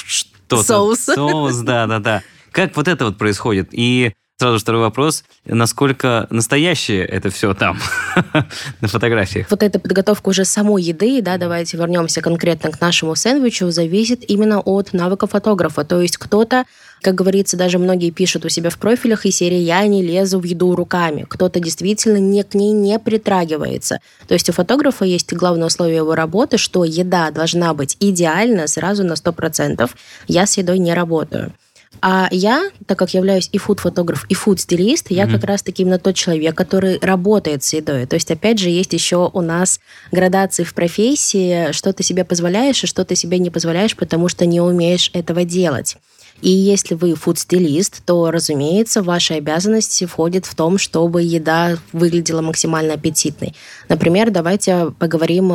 [0.62, 0.96] что-то.
[0.96, 1.00] Соус.
[1.00, 2.22] Соус, да-да-да.
[2.52, 3.68] Как вот это вот происходит?
[3.72, 5.24] И сразу второй вопрос.
[5.44, 7.78] Насколько настоящее это все там,
[8.80, 9.50] на фотографиях?
[9.50, 14.60] Вот эта подготовка уже самой еды, да, давайте вернемся конкретно к нашему сэндвичу, зависит именно
[14.60, 15.84] от навыка фотографа.
[15.84, 16.64] То есть кто-то,
[17.04, 20.44] как говорится, даже многие пишут у себя в профилях из серии «я не лезу в
[20.44, 21.26] еду руками».
[21.28, 24.00] Кто-то действительно не, к ней не притрагивается.
[24.26, 29.04] То есть у фотографа есть главное условие его работы, что еда должна быть идеальна сразу
[29.04, 29.90] на 100%.
[30.28, 31.52] Я с едой не работаю.
[32.00, 36.54] А я, так как являюсь и фуд-фотограф, и фуд-стилист, я как раз-таки именно тот человек,
[36.54, 38.06] который работает с едой.
[38.06, 39.78] То есть, опять же, есть еще у нас
[40.10, 44.46] градации в профессии, что ты себе позволяешь и что ты себе не позволяешь, потому что
[44.46, 45.96] не умеешь этого делать.
[46.40, 52.94] И если вы фуд-стилист, то, разумеется, ваши обязанности входит в том, чтобы еда выглядела максимально
[52.94, 53.54] аппетитной.
[53.88, 55.50] Например, давайте поговорим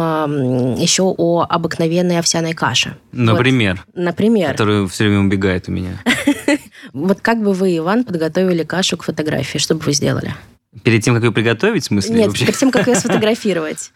[0.76, 2.98] еще о обыкновенной овсяной каше.
[3.12, 4.52] Например, Вот, например.
[4.52, 6.02] который все время убегает у меня.
[6.94, 9.58] Вот как бы вы, Иван, подготовили кашу к фотографии?
[9.60, 10.34] Что бы вы сделали?
[10.84, 12.16] Перед тем, как ее приготовить, в смысле?
[12.16, 12.46] Нет, вообще?
[12.46, 13.92] перед тем, как ее сфотографировать.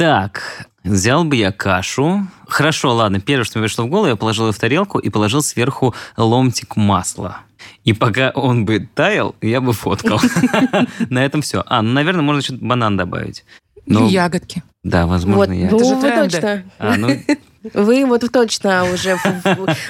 [0.00, 2.26] Так, взял бы я кашу.
[2.48, 5.42] Хорошо, ладно, первое, что мне пришло в голову, я положил ее в тарелку и положил
[5.42, 7.40] сверху ломтик масла.
[7.84, 10.18] И пока он бы таял, я бы фоткал.
[11.10, 11.62] На этом все.
[11.66, 13.44] А, ну, наверное, можно еще банан добавить.
[13.84, 14.62] Или ягодки.
[14.82, 15.70] Да, Вот, возможно, я.
[15.70, 16.30] ну, Это же тренды.
[16.30, 16.64] точно.
[16.78, 17.10] А, ну,
[17.74, 19.18] Вы вот точно уже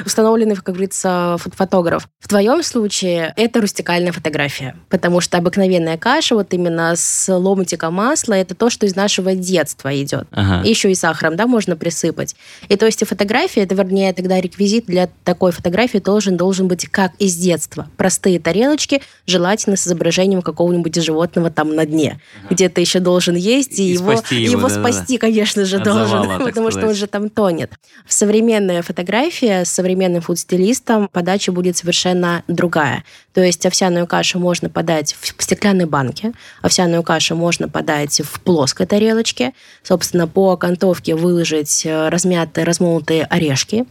[0.05, 2.09] установленный, как говорится, фот- фотограф.
[2.19, 8.35] В твоем случае это рустикальная фотография, потому что обыкновенная каша, вот именно с ломтиком масла,
[8.35, 10.27] это то, что из нашего детства идет.
[10.33, 10.67] ага.
[10.67, 12.35] Еще и сахаром, да, можно присыпать.
[12.69, 16.87] И то есть и фотография, это, вернее, тогда реквизит для такой фотографии должен, должен быть
[16.89, 17.89] как из детства.
[17.97, 22.21] Простые тарелочки, желательно с изображением какого-нибудь животного там на дне.
[22.51, 24.93] Где-то еще должен есть, и, И его, спасти его, да-да-да.
[24.93, 26.89] спасти, конечно же, От должен, завала, потому что сказать.
[26.91, 27.60] он же там тонет.
[28.07, 33.05] Современная фотография с современным фуд-стилистом подача будет совершенно другая.
[33.35, 38.87] То есть овсяную кашу можно подать в стеклянной банке, овсяную кашу можно подать в плоской
[38.87, 43.87] тарелочке, собственно, по окантовке выложить э, размятые, размолотые орешки,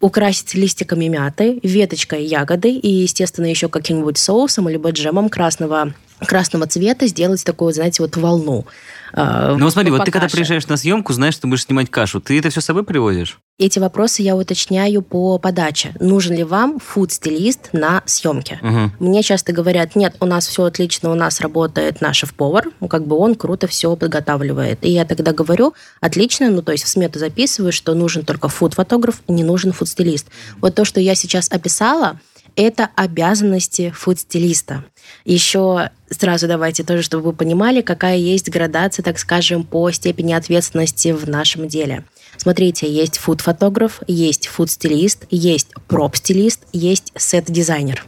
[0.00, 7.06] украсить листиками мяты, веточкой ягоды и, естественно, еще каким-нибудь соусом либо джемом красного красного цвета
[7.06, 8.66] сделать такую, знаете, вот волну.
[9.12, 10.36] э, Ну вот смотри, по вот ты когда каше.
[10.36, 13.38] приезжаешь на съемку, знаешь, что будешь снимать кашу, ты это все с собой привозишь?
[13.58, 15.94] Эти вопросы я уточняю по подаче.
[16.00, 18.58] Нужен ли вам фуд-стилист на съемке?
[18.62, 18.92] Мгм.
[18.98, 23.06] Мне часто говорят, нет, у нас все отлично, у нас работает наш шеф-повар, ну, как
[23.06, 24.78] бы он круто все подготавливает.
[24.84, 29.20] И я тогда говорю, отлично, ну, то есть в смету записываю, что нужен только фуд-фотограф,
[29.28, 30.26] не нужен фуд-стилист.
[30.60, 32.18] Вот то, что я сейчас описала,
[32.56, 34.84] это обязанности фуд-стилиста.
[35.24, 41.08] Еще сразу давайте тоже, чтобы вы понимали, какая есть градация, так скажем, по степени ответственности
[41.12, 42.04] в нашем деле.
[42.36, 48.04] Смотрите, есть фуд-фотограф, есть фуд-стилист, есть проп-стилист, есть сет-дизайнер.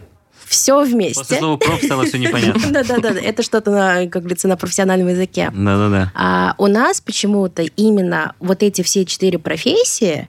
[0.46, 1.20] Все вместе.
[1.20, 2.70] После слова «проп» стало все непонятно.
[2.70, 5.50] Да-да-да, это что-то, на, как говорится, на профессиональном языке.
[5.52, 6.12] Да-да-да.
[6.14, 10.28] А у нас почему-то именно вот эти все четыре профессии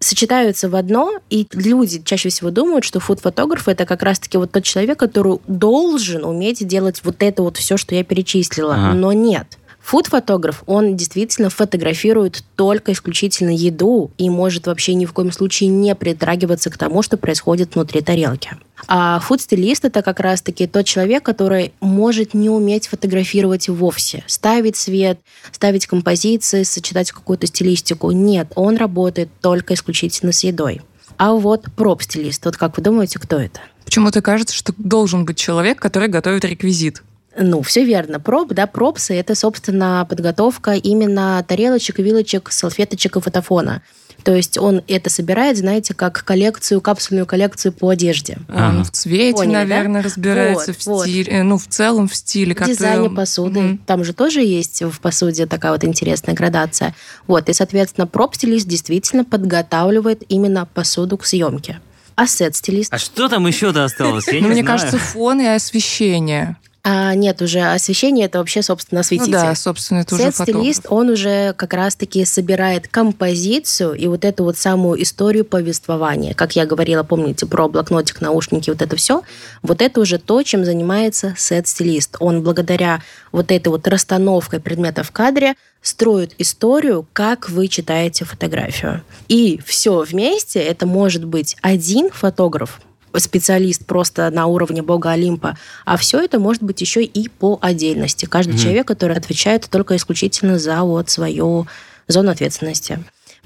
[0.00, 4.64] сочетаются в одно, и люди чаще всего думают, что фуд-фотограф это как раз-таки вот тот
[4.64, 8.74] человек, который должен уметь делать вот это вот все, что я перечислила.
[8.74, 8.94] Ага.
[8.94, 9.58] Но нет.
[9.88, 15.94] Фуд-фотограф, он действительно фотографирует только исключительно еду и может вообще ни в коем случае не
[15.94, 18.50] притрагиваться к тому, что происходит внутри тарелки.
[18.86, 24.24] А фуд-стилист это как раз-таки тот человек, который может не уметь фотографировать вовсе.
[24.26, 25.20] Ставить свет,
[25.52, 28.10] ставить композиции, сочетать какую-то стилистику.
[28.10, 30.82] Нет, он работает только исключительно с едой.
[31.16, 33.60] А вот проб-стилист, вот как вы думаете, кто это?
[33.86, 37.02] Почему-то кажется, что должен быть человек, который готовит реквизит.
[37.38, 38.18] Ну, все верно.
[38.20, 43.82] Проб, да, пропсы– это, собственно, подготовка именно тарелочек, вилочек, салфеточек и фотофона.
[44.24, 48.38] То есть он это собирает, знаете, как коллекцию, капсульную коллекцию по одежде.
[48.48, 48.84] Он Ага.
[48.84, 49.58] в цвете, Поняли, да?
[49.60, 51.02] наверное, разбирается Вот, в вот.
[51.06, 52.54] стиле, ну, в целом в стиле.
[52.54, 53.60] В дизайне посуды.
[53.60, 53.78] Мгм.
[53.86, 56.94] Там же тоже есть в посуде такая вот интересная градация.
[57.28, 61.80] Вот, и, соответственно, проб-стилист действительно подготавливает именно посуду к съемке.
[62.16, 62.92] А сет-стилист?
[62.92, 64.26] А что там еще-то осталось?
[64.26, 64.66] Я Ну, не мне знаю.
[64.66, 66.56] кажется, фон и освещение.
[66.90, 69.32] А, нет, уже освещение это вообще, собственно, Ну осветитель.
[69.32, 74.56] да, собственно, это уже Сет-стилист, он уже как раз-таки собирает композицию и вот эту вот
[74.56, 76.32] самую историю повествования.
[76.32, 79.22] Как я говорила, помните, про блокнотик, наушники, вот это все.
[79.60, 82.16] Вот это уже то, чем занимается сет-стилист.
[82.20, 89.02] Он благодаря вот этой вот расстановкой предметов в кадре строит историю, как вы читаете фотографию.
[89.28, 92.80] И все вместе это может быть один фотограф,
[93.16, 98.26] специалист просто на уровне бога Олимпа, а все это может быть еще и по отдельности.
[98.26, 98.58] Каждый Мгм.
[98.58, 101.66] человек, который отвечает только исключительно за вот свою
[102.06, 102.98] зону ответственности.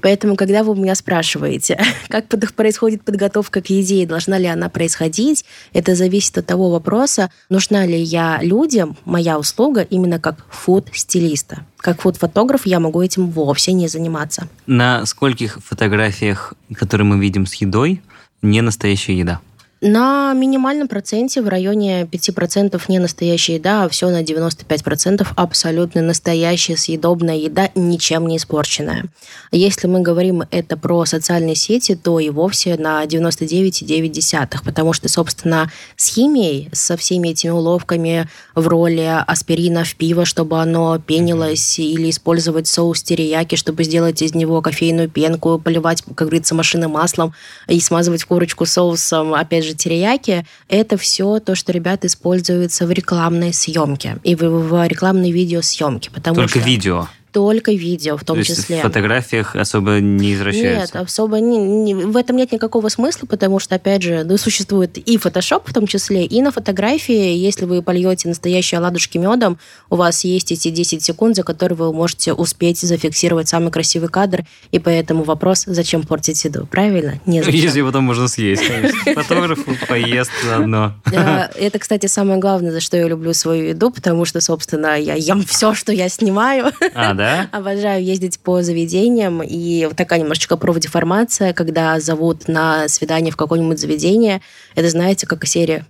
[0.03, 5.45] Поэтому, когда вы меня спрашиваете, как происходит подготовка к еде и должна ли она происходить,
[5.71, 11.65] это зависит от того вопроса, нужна ли я людям, моя услуга, именно как фуд-стилиста.
[11.77, 14.49] Как фуд-фотограф я могу этим вовсе не заниматься.
[14.65, 18.01] На скольких фотографиях, которые мы видим с едой,
[18.41, 19.39] не настоящая еда?
[19.85, 26.77] На минимальном проценте в районе 5% не настоящая еда, а все на 95% абсолютно настоящая
[26.77, 29.03] съедобная еда, ничем не испорченная.
[29.51, 35.69] Если мы говорим это про социальные сети, то и вовсе на 99,9%, потому что, собственно,
[35.97, 42.09] с химией, со всеми этими уловками в роли аспирина в пиво, чтобы оно пенилось, или
[42.09, 47.33] использовать соус терияки, чтобы сделать из него кофейную пенку, поливать, как говорится, машины маслом
[47.67, 53.53] и смазывать курочку соусом, опять же, терияки, это все то, что ребята используются в рекламной
[53.53, 56.09] съемке и в, в рекламной видеосъемке.
[56.11, 57.07] Потому Только что видео.
[57.33, 58.77] Только видео в том То числе.
[58.77, 60.99] в фотографиях особо не Нет, извращаются.
[60.99, 65.17] особо не, не- в этом нет никакого смысла, потому что, опять же, ну, существует и
[65.17, 69.57] фотошоп в том числе, и на фотографии, если вы польете настоящие оладушки медом,
[69.89, 74.45] у вас есть эти 10 секунд, за которые вы можете успеть зафиксировать самый красивый кадр,
[74.71, 77.19] и поэтому вопрос, зачем портить еду, правильно?
[77.25, 77.59] Незачем.
[77.59, 78.63] Если потом можно съесть.
[79.15, 80.93] Фотограф поест заодно.
[81.11, 85.43] Это, кстати, самое главное, за что я люблю свою еду, потому что, собственно, я ем
[85.43, 86.71] все, что я снимаю.
[86.93, 87.22] А, да?
[87.51, 93.79] Обожаю ездить по заведениям, и вот такая немножечко профдеформация, когда зовут на свидание в какое-нибудь
[93.79, 94.41] заведение,
[94.75, 95.85] это, знаете, как серия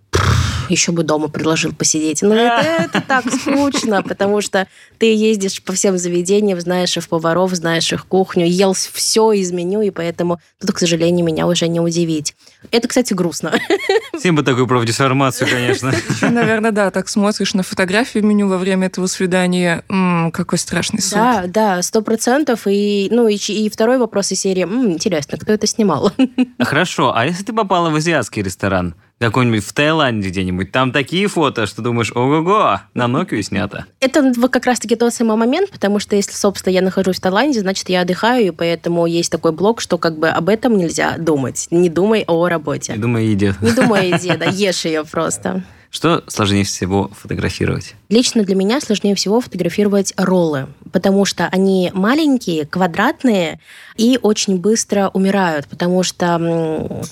[0.70, 2.22] еще бы дома предложил посидеть.
[2.22, 4.68] Но это, это так скучно, потому что
[4.98, 9.90] ты ездишь по всем заведениям, знаешь шеф-поваров, знаешь их кухню, ел все из меню, и
[9.90, 12.36] поэтому тут, к сожалению, меня уже не удивить.
[12.72, 13.54] Это, кстати, грустно.
[14.18, 15.94] Всем бы такую профдеформацию, конечно.
[16.10, 19.84] Еще, наверное, да, так смотришь на фотографию меню во время этого свидания.
[19.90, 21.20] М, какой страшный суп.
[21.24, 22.68] Да, да, сто процентов.
[22.68, 24.64] И, ну, и, и второй вопрос из серии.
[24.64, 26.12] «М, интересно, кто это снимал?
[26.60, 31.66] Хорошо, а если ты попала в азиатский ресторан, какой-нибудь в Таиланде где-нибудь, там такие фото,
[31.66, 33.86] что думаешь, ого-го, на Nokia снято.
[34.02, 37.90] Это как раз-таки тот самый момент, потому что если, собственно, я нахожусь в Таиланде, значит,
[37.90, 41.68] я отдыхаю, и поэтому есть такой блок, что как бы об этом нельзя думать.
[41.72, 42.96] Не думай о работе.
[42.96, 43.62] думаю, едет.
[43.62, 45.64] Не думай о еде, да, ешь ее просто.
[45.94, 47.94] Что сложнее всего фотографировать?
[48.10, 53.60] Лично для меня сложнее всего фотографировать роллы, потому что они маленькие, квадратные
[53.96, 57.04] и очень быстро умирают, потому что...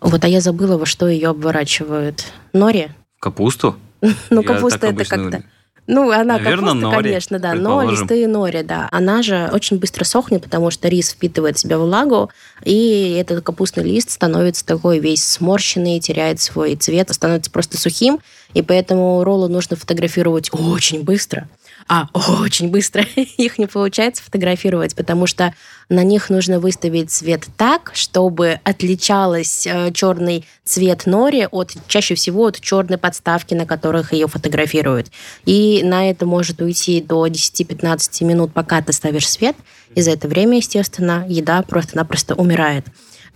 [0.00, 2.26] Вот, а я забыла, во что ее обворачивают.
[2.52, 2.90] Нори?
[3.18, 3.76] В капусту?
[4.30, 5.42] Ну, капуста это как-то...
[5.88, 8.88] Ну, она Наверно, капуста, нори, конечно, да, но листы нори, да.
[8.92, 12.30] Она же очень быстро сохнет, потому что рис впитывает в себя влагу,
[12.62, 18.20] и этот капустный лист становится такой весь сморщенный, теряет свой цвет, становится просто сухим,
[18.54, 21.48] и поэтому роллы нужно фотографировать очень быстро.
[21.92, 22.08] А
[22.40, 25.54] очень быстро их не получается фотографировать, потому что
[25.90, 32.46] на них нужно выставить цвет так, чтобы отличалось э, черный цвет нори от чаще всего
[32.46, 35.08] от черной подставки, на которых ее фотографируют.
[35.44, 39.56] И на это может уйти до 10-15 минут, пока ты ставишь свет.
[39.94, 42.86] И за это время, естественно, еда просто-напросто умирает.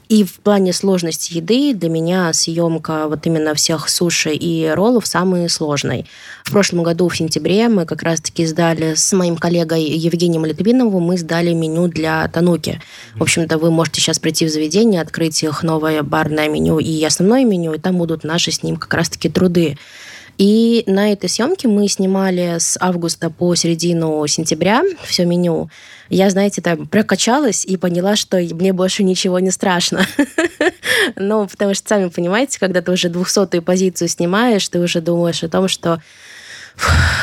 [0.08, 5.48] И в плане сложности еды для меня съемка вот именно всех суши и роллов самый
[5.48, 6.06] сложной.
[6.44, 11.18] В прошлом году в сентябре мы как раз-таки сдали с моим коллегой Евгением Литвиновым, мы
[11.18, 12.80] сдали меню для Тануки.
[13.16, 17.44] В общем-то, вы можете сейчас прийти в заведение, открыть их новое барное меню и основное
[17.44, 19.76] меню, и там будут наши с ним как раз-таки труды.
[20.39, 25.70] И на этой съемке мы снимали с августа по середину сентября все меню.
[26.11, 30.07] Я, знаете, там прокачалась и поняла, что мне больше ничего не страшно.
[31.14, 35.49] Ну, потому что, сами понимаете, когда ты уже двухсотую позицию снимаешь, ты уже думаешь о
[35.49, 36.01] том, что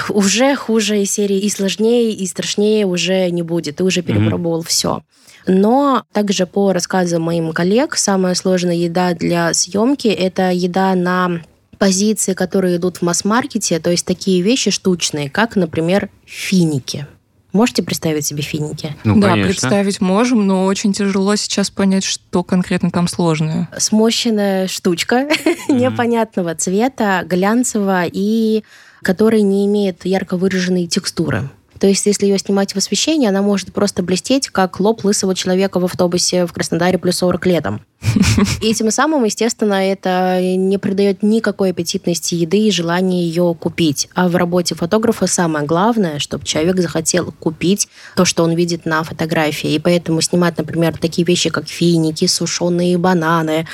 [0.10, 3.78] уже хуже и серии и сложнее, и страшнее уже не будет.
[3.78, 4.68] Ты уже перепробовал mm-hmm.
[4.68, 5.02] все.
[5.48, 11.42] Но также по рассказам моим коллег, самая сложная еда для съемки– это еда на
[11.84, 17.08] позиции, которые идут в масс-маркете, то есть такие вещи штучные, как, например, финики.
[17.52, 18.96] Можете представить себе финики?
[19.04, 19.52] Ну, да, конечно.
[19.52, 23.68] представить можем, но очень тяжело сейчас понять, что конкретно там сложное.
[23.78, 25.74] Смощенная штучка mm-hmm.
[25.74, 28.64] непонятного цвета, глянцевого и
[29.02, 31.50] который не имеет ярко выраженной текстуры.
[31.84, 35.82] То есть, если ее снимать в освещении, она может просто блестеть, как лоб лысого человека
[35.82, 37.82] в автобусе в Краснодаре плюс 40 летом.
[38.62, 44.10] И тем самым, естественно, это не придает никакой аппетитности еды и желания ее купить.
[44.14, 49.04] А в работе фотографа самое главное, чтобы человек захотел купить то, что он видит на
[49.04, 49.74] фотографии.
[49.74, 53.68] И поэтому снимать, например, такие вещи, как финики, сушеные бананы.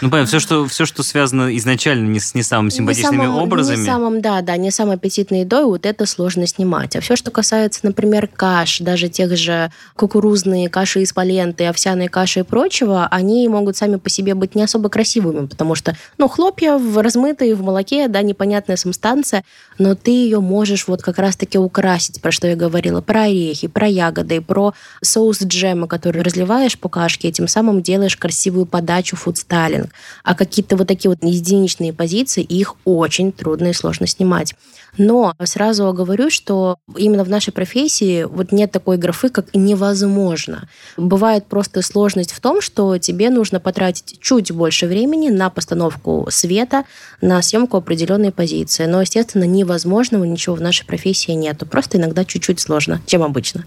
[0.00, 3.42] Ну, понятно, все, что, все, что связано изначально не с не самыми симпатичными не самым,
[3.42, 3.80] образами.
[3.80, 6.96] Не самым, да, да, не самой аппетитной едой, вот это сложно снимать.
[6.96, 12.40] А все, что касается, например, каш, даже тех же кукурузные каши из паленты, овсяные каши
[12.40, 16.76] и прочего, они могут сами по себе быть не особо красивыми, потому что, ну, хлопья
[16.76, 19.44] в размытые в молоке, да, непонятная субстанция,
[19.78, 23.86] но ты ее можешь вот как раз-таки украсить, про что я говорила, про орехи, про
[23.86, 29.90] ягоды, про соус джема, который разливаешь по кашке, и тем самым делаешь красивую подачу фудстайлинг.
[30.24, 34.54] А какие-то вот такие вот единичные позиции, их очень трудно и сложно снимать.
[34.96, 36.78] Но сразу говорю, что
[37.08, 40.68] именно в нашей профессии вот нет такой графы, как невозможно.
[40.96, 46.84] Бывает просто сложность в том, что тебе нужно потратить чуть больше времени на постановку света,
[47.20, 48.86] на съемку определенной позиции.
[48.86, 51.66] Но, естественно, невозможного ничего в нашей профессии нету.
[51.66, 53.64] Просто иногда чуть-чуть сложно, чем обычно.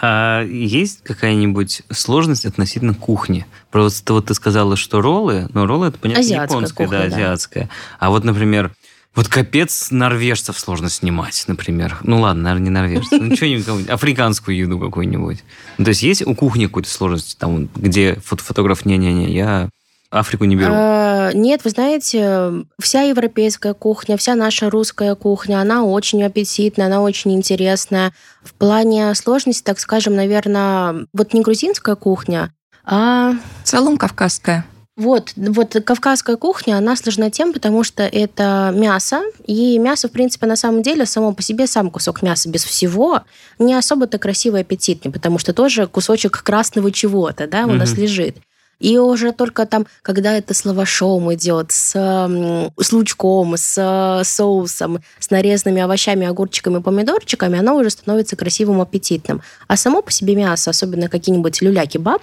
[0.00, 3.46] А есть какая-нибудь сложность относительно кухни?
[3.70, 7.68] Просто вот ты сказала, что роллы, но роллы это понятно азиатская японская, кухня, да, азиатская.
[7.98, 8.72] А вот, например,
[9.14, 11.98] вот капец норвежцев сложно снимать, например.
[12.02, 13.20] Ну ладно, наверное, не норвежцев.
[13.20, 15.44] Ну что-нибудь, африканскую еду какую-нибудь.
[15.78, 19.68] Ну, то есть есть у кухни какой-то сложности, там, где фотограф, не-не-не, я
[20.10, 20.72] Африку не беру.
[20.74, 27.00] А, нет, вы знаете, вся европейская кухня, вся наша русская кухня, она очень аппетитная, она
[27.00, 28.12] очень интересная.
[28.42, 32.52] В плане сложности, так скажем, наверное, вот не грузинская кухня,
[32.84, 33.34] а...
[33.62, 34.66] В целом кавказская.
[35.02, 40.46] Вот, вот кавказская кухня, она сложна тем, потому что это мясо, и мясо, в принципе,
[40.46, 43.22] на самом деле, само по себе, сам кусок мяса без всего,
[43.58, 47.78] не особо-то красивый и аппетитный, потому что тоже кусочек красного чего-то, да, у mm-hmm.
[47.78, 48.36] нас лежит.
[48.78, 55.30] И уже только там, когда это с лавашом идет, с, с лучком, с соусом, с
[55.30, 59.42] нарезанными овощами, огурчиками, помидорчиками, оно уже становится красивым, аппетитным.
[59.66, 62.22] А само по себе мясо, особенно какие-нибудь люля-кебаб,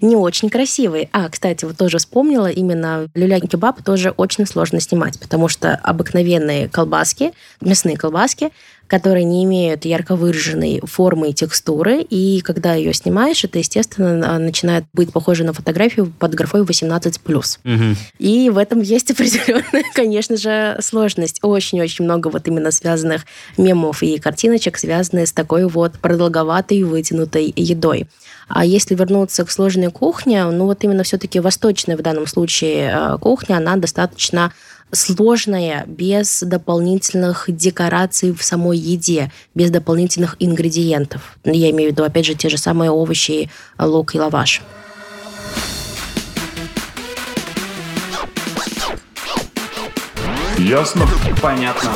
[0.00, 1.08] не очень красивый.
[1.12, 7.32] А, кстати, вот тоже вспомнила, именно люля-кебаб тоже очень сложно снимать, потому что обыкновенные колбаски,
[7.60, 8.50] мясные колбаски,
[8.86, 14.84] которые не имеют ярко выраженной формы и текстуры, и когда ее снимаешь, это, естественно, начинает
[14.92, 17.58] быть похоже на фотографию под графой 18+.
[17.64, 17.98] Угу.
[18.18, 21.40] И в этом есть определенная, конечно же, сложность.
[21.42, 23.22] Очень-очень много вот именно связанных
[23.56, 28.06] мемов и картиночек, связанных с такой вот продолговатой вытянутой едой.
[28.48, 33.18] А если вернуться к сложной кухне, ну вот именно все-таки восточная в данном случае э,
[33.18, 34.52] кухня, она достаточно
[34.92, 41.38] сложная, без дополнительных декораций в самой еде, без дополнительных ингредиентов.
[41.44, 44.62] Я имею в виду, опять же, те же самые овощи, лук и лаваш.
[50.58, 51.06] Ясно?
[51.42, 51.92] Понятно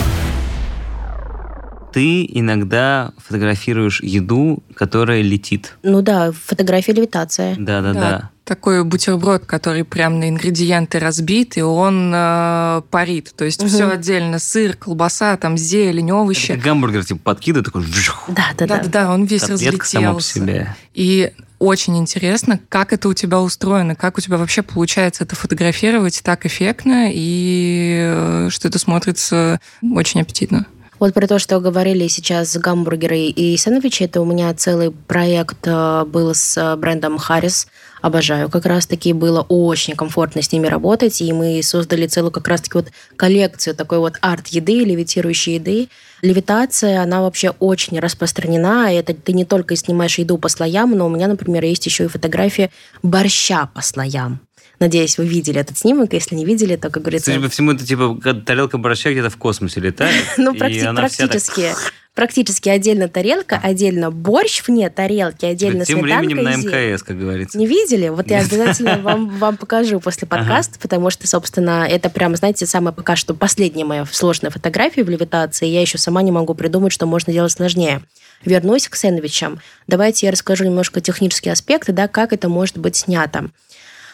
[1.93, 5.76] ты иногда фотографируешь еду, которая летит.
[5.82, 7.57] Ну да, фотография левитация.
[7.59, 8.30] Да, да, да.
[8.45, 13.32] такой бутерброд, который прям на ингредиенты разбит, и он э, парит.
[13.36, 13.68] То есть Мгм.
[13.70, 14.38] все отдельно.
[14.41, 16.53] Сыр, колбаса, там зелень, овощи.
[16.53, 18.76] Это гамбургер типа подкидывает, такой жух, Да, да, да.
[18.78, 20.41] Да-да-да, он весь котлетка сама по разлетелся.
[20.41, 20.76] себе.
[20.95, 26.20] И очень интересно, как это у тебя устроено, как у тебя вообще получается это фотографировать
[26.24, 30.66] так эффектно, и э, что это смотрится очень аппетитно.
[31.01, 36.05] Вот про то, что говорили сейчас гамбургеры и сэндвичи, это у меня целый проект э,
[36.05, 37.69] был с э, брендом Харрис.
[38.03, 38.51] Обожаю.
[38.51, 42.89] Как раз-таки было очень комфортно с ними работать, и мы создали целую как раз-таки вот
[43.17, 45.89] коллекцию такой вот арт-еды, левитирующей еды.
[46.21, 48.93] Левитация, она вообще очень распространена.
[48.93, 52.09] Это ты не только снимаешь еду по слоям, но у меня, например, есть еще и
[52.09, 52.71] фотография
[53.03, 54.41] борща по слоям.
[54.81, 56.14] Надеюсь, вы видели этот снимок.
[56.14, 57.31] Если не видели, то, как говорится...
[57.31, 60.24] Судя по всему, это типа тарелка борща где-то в космосе летает.
[60.39, 61.74] Ну, практически.
[62.14, 66.57] Практически отдельно тарелка, отдельно борщ вне тарелки, отдельно Тем сметанка временем на.
[66.57, 67.57] МКС, как говорится.
[67.57, 68.09] Не видели?
[68.09, 72.93] Вот я обязательно вам, вам покажу после подкаста, потому что, собственно, это прям, знаете, самая
[72.93, 75.66] пока что последняя моя сложная фотография в левитации.
[75.66, 78.03] Я еще сама не могу придумать, что можно делать сложнее.
[78.45, 79.61] Вернусь к сэндвичам.
[79.87, 83.51] Давайте я расскажу немножко технические аспекты, да, как это может быть снято.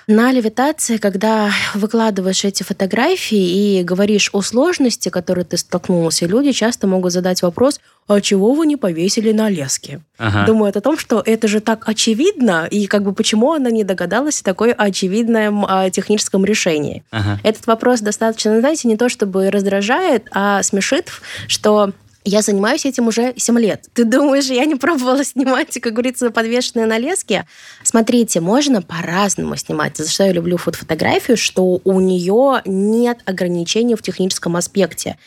[0.09, 6.87] На левитации, когда выкладываешь эти фотографии и говоришь о сложности, которой ты столкнулся, люди часто
[6.87, 10.01] могут задать вопрос, а чего вы не повесили на леске?
[10.17, 10.47] Ага.
[10.47, 14.41] Думают о том, что это же так очевидно, и как бы почему она не догадалась
[14.41, 17.03] о такой очевидном а, техническом решении.
[17.11, 17.41] Ага.
[17.43, 21.11] Этот вопрос достаточно, знаете, не то чтобы раздражает, а смешит,
[21.49, 21.91] что
[22.27, 23.87] я занимаюсь этим уже 7 лет.
[23.95, 27.47] Ты думаешь, я не пробовала снимать, как говорится, подвешенные на леске?
[27.85, 29.97] Смотрите, можно по-разному снимать.
[29.97, 35.19] За что я люблю фотографию, что у нее нет ограничений в техническом аспекте.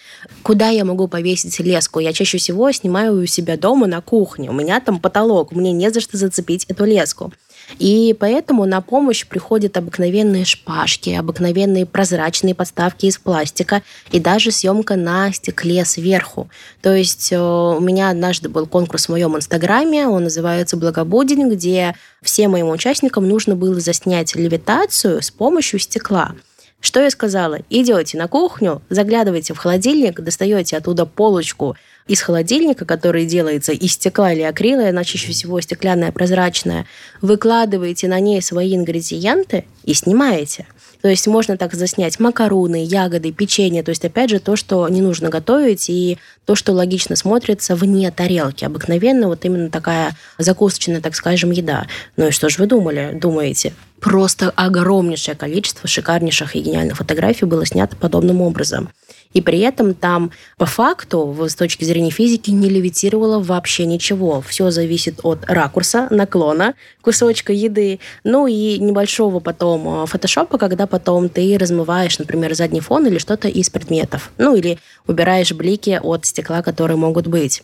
[0.43, 1.99] Куда я могу повесить леску?
[1.99, 4.49] Я чаще всего снимаю у себя дома на кухне.
[4.49, 7.31] У меня там потолок, мне не за что зацепить эту леску.
[7.77, 14.95] И поэтому на помощь приходят обыкновенные шпажки, обыкновенные прозрачные подставки из пластика и даже съемка
[14.95, 16.49] на стекле сверху.
[16.81, 21.95] То есть э, у меня однажды был конкурс в моем инстаграме, он называется «Благобудень», где
[22.21, 26.33] всем моим участникам нужно было заснять левитацию с помощью стекла.
[26.81, 27.59] Что я сказала?
[27.69, 31.75] Идете на кухню, заглядываете в холодильник, достаете оттуда полочку
[32.07, 36.85] из холодильника, который делается из стекла или акрила, она чаще всего стеклянная, прозрачная,
[37.21, 40.65] выкладываете на ней свои ингредиенты и снимаете.
[41.01, 43.83] То есть можно так заснять макароны, ягоды, печенье.
[43.83, 48.11] То есть, опять же, то, что не нужно готовить, и то, что логично смотрится вне
[48.11, 48.65] тарелки.
[48.65, 51.87] Обыкновенно вот именно такая закусочная, так скажем, еда.
[52.17, 53.17] Ну и что же вы думали?
[53.19, 53.73] Думаете?
[54.01, 58.89] Просто огромнейшее количество шикарнейших и гениальных фотографий было снято подобным образом.
[59.33, 64.41] И при этом там по факту, с точки зрения физики, не левитировало вообще ничего.
[64.41, 71.29] Все зависит от ракурса, наклона, кусочка еды, ну и небольшого потом э, фотошопа, когда потом
[71.29, 74.31] ты размываешь, например, задний фон или что-то из предметов.
[74.39, 77.61] Ну или убираешь блики от стекла, которые могут быть.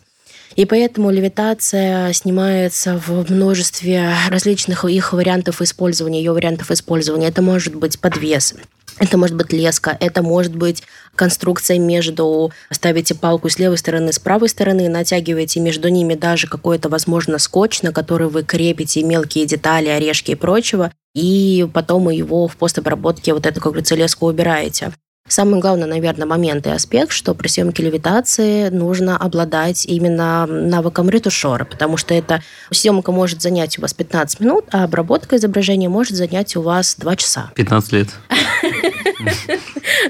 [0.56, 7.28] И поэтому левитация снимается в множестве различных их вариантов использования, ее вариантов использования.
[7.28, 8.56] Это может быть подвес,
[8.98, 10.84] это может быть леска, это может быть
[11.16, 12.52] конструкция между...
[12.72, 17.82] Ставите палку с левой стороны, с правой стороны, натягиваете между ними даже какой-то, возможно, скотч,
[17.82, 23.46] на который вы крепите мелкие детали, орешки и прочего, и потом его в постобработке вот
[23.46, 24.94] эту, как говорится, леску убираете.
[25.28, 31.66] Самый главный, наверное, момент и аспект, что при съемке левитации нужно обладать именно навыком ретушера,
[31.66, 36.56] потому что эта съемка может занять у вас 15 минут, а обработка изображения может занять
[36.56, 37.50] у вас 2 часа.
[37.56, 38.10] 15 лет.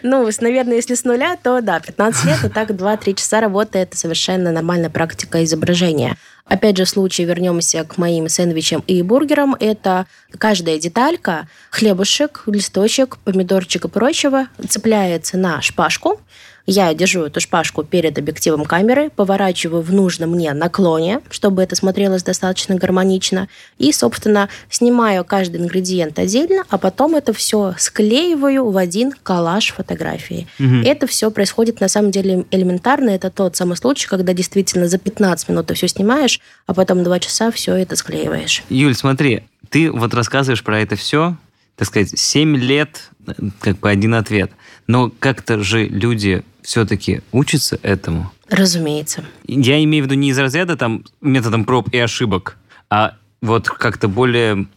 [0.04, 3.96] Ну, наверное, если с нуля, то да, 15 лет, и так 2-3 часа работы– это
[3.98, 6.18] совершенно нормальная практика изображения.
[6.48, 10.06] Опять же, в случае вернемся к моим сэндвичам и бургерам, это
[10.38, 16.22] каждая деталька, хлебушек, листочек, помидорчик и прочего цепляется на шпажку,
[16.66, 22.24] я держу эту шпажку перед объективом камеры, поворачиваю в нужном мне наклоне, чтобы это смотрелось
[22.24, 23.48] достаточно гармонично,
[23.78, 30.48] и, собственно, снимаю каждый ингредиент отдельно, а потом это все склеиваю в один коллаж фотографии.
[30.86, 33.10] Это все происходит на самом деле элементарно.
[33.10, 37.20] Это тот самый случай, когда действительно за 15 минут ты все снимаешь, а потом 2
[37.20, 38.64] часа все это склеиваешь.
[38.70, 41.38] Юль, смотри, ты вот рассказываешь про это все,
[41.76, 44.52] так сказать, 7 лет, э, как бы один ответ.
[44.88, 48.32] Но как-то же люди все-таки учатся этому.
[48.50, 49.24] Разумеется.
[49.46, 52.58] Я имею в виду не из разряда там методом проб и ошибок,
[52.90, 54.68] а вот как-то более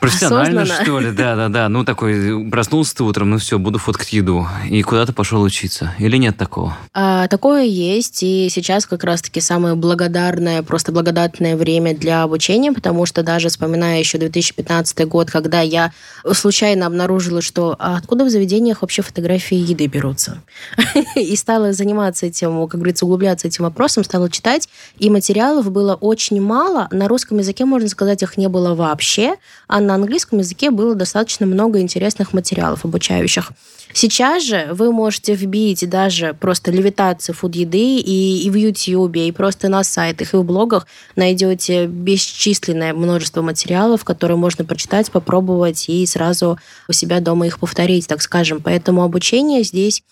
[0.00, 0.84] Профессионально, осознанно.
[0.84, 1.12] что ли?
[1.12, 1.68] Да, да, да.
[1.68, 4.46] Ну, такой, проснулся ты утром, ну все, буду фоткать еду.
[4.68, 5.94] И куда-то пошел учиться.
[5.98, 6.76] Или нет такого?
[6.94, 13.06] А, такое есть, и сейчас как раз-таки самое благодарное, просто благодатное время для обучения, потому
[13.06, 15.92] что даже вспоминая еще 2015 год, когда я
[16.32, 20.42] случайно обнаружила, что а откуда в заведениях вообще фотографии еды берутся?
[21.16, 24.68] И стала заниматься этим, как говорится, углубляться этим вопросом, стала читать,
[24.98, 26.88] и материалов было очень мало.
[26.90, 29.36] На русском языке, можно сказать, их не было вообще,
[29.66, 33.52] а на английском языке было достаточно много интересных материалов обучающих.
[33.94, 39.68] Сейчас же вы можете вбить даже просто левитацию фуд-еды и, и в Ютьюбе, и просто
[39.68, 40.86] на сайтах, и в блогах
[41.16, 48.06] найдете бесчисленное множество материалов, которые можно прочитать, попробовать и сразу у себя дома их повторить,
[48.06, 48.60] так скажем.
[48.62, 50.02] Поэтому обучение здесь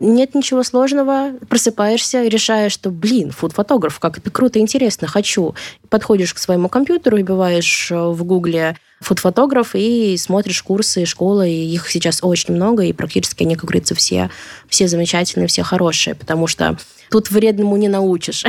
[0.00, 1.32] нет ничего сложного.
[1.48, 5.54] Просыпаешься, решаешь, что, блин, фуд-фотограф, как это круто, интересно, хочу.
[5.88, 12.20] Подходишь к своему компьютеру, вбиваешь в гугле фуд-фотограф и смотришь курсы, школы, и их сейчас
[12.22, 14.30] очень много, и практически они, как говорится, все,
[14.68, 16.76] все замечательные, все хорошие, потому что
[17.10, 18.44] тут вредному не научишь.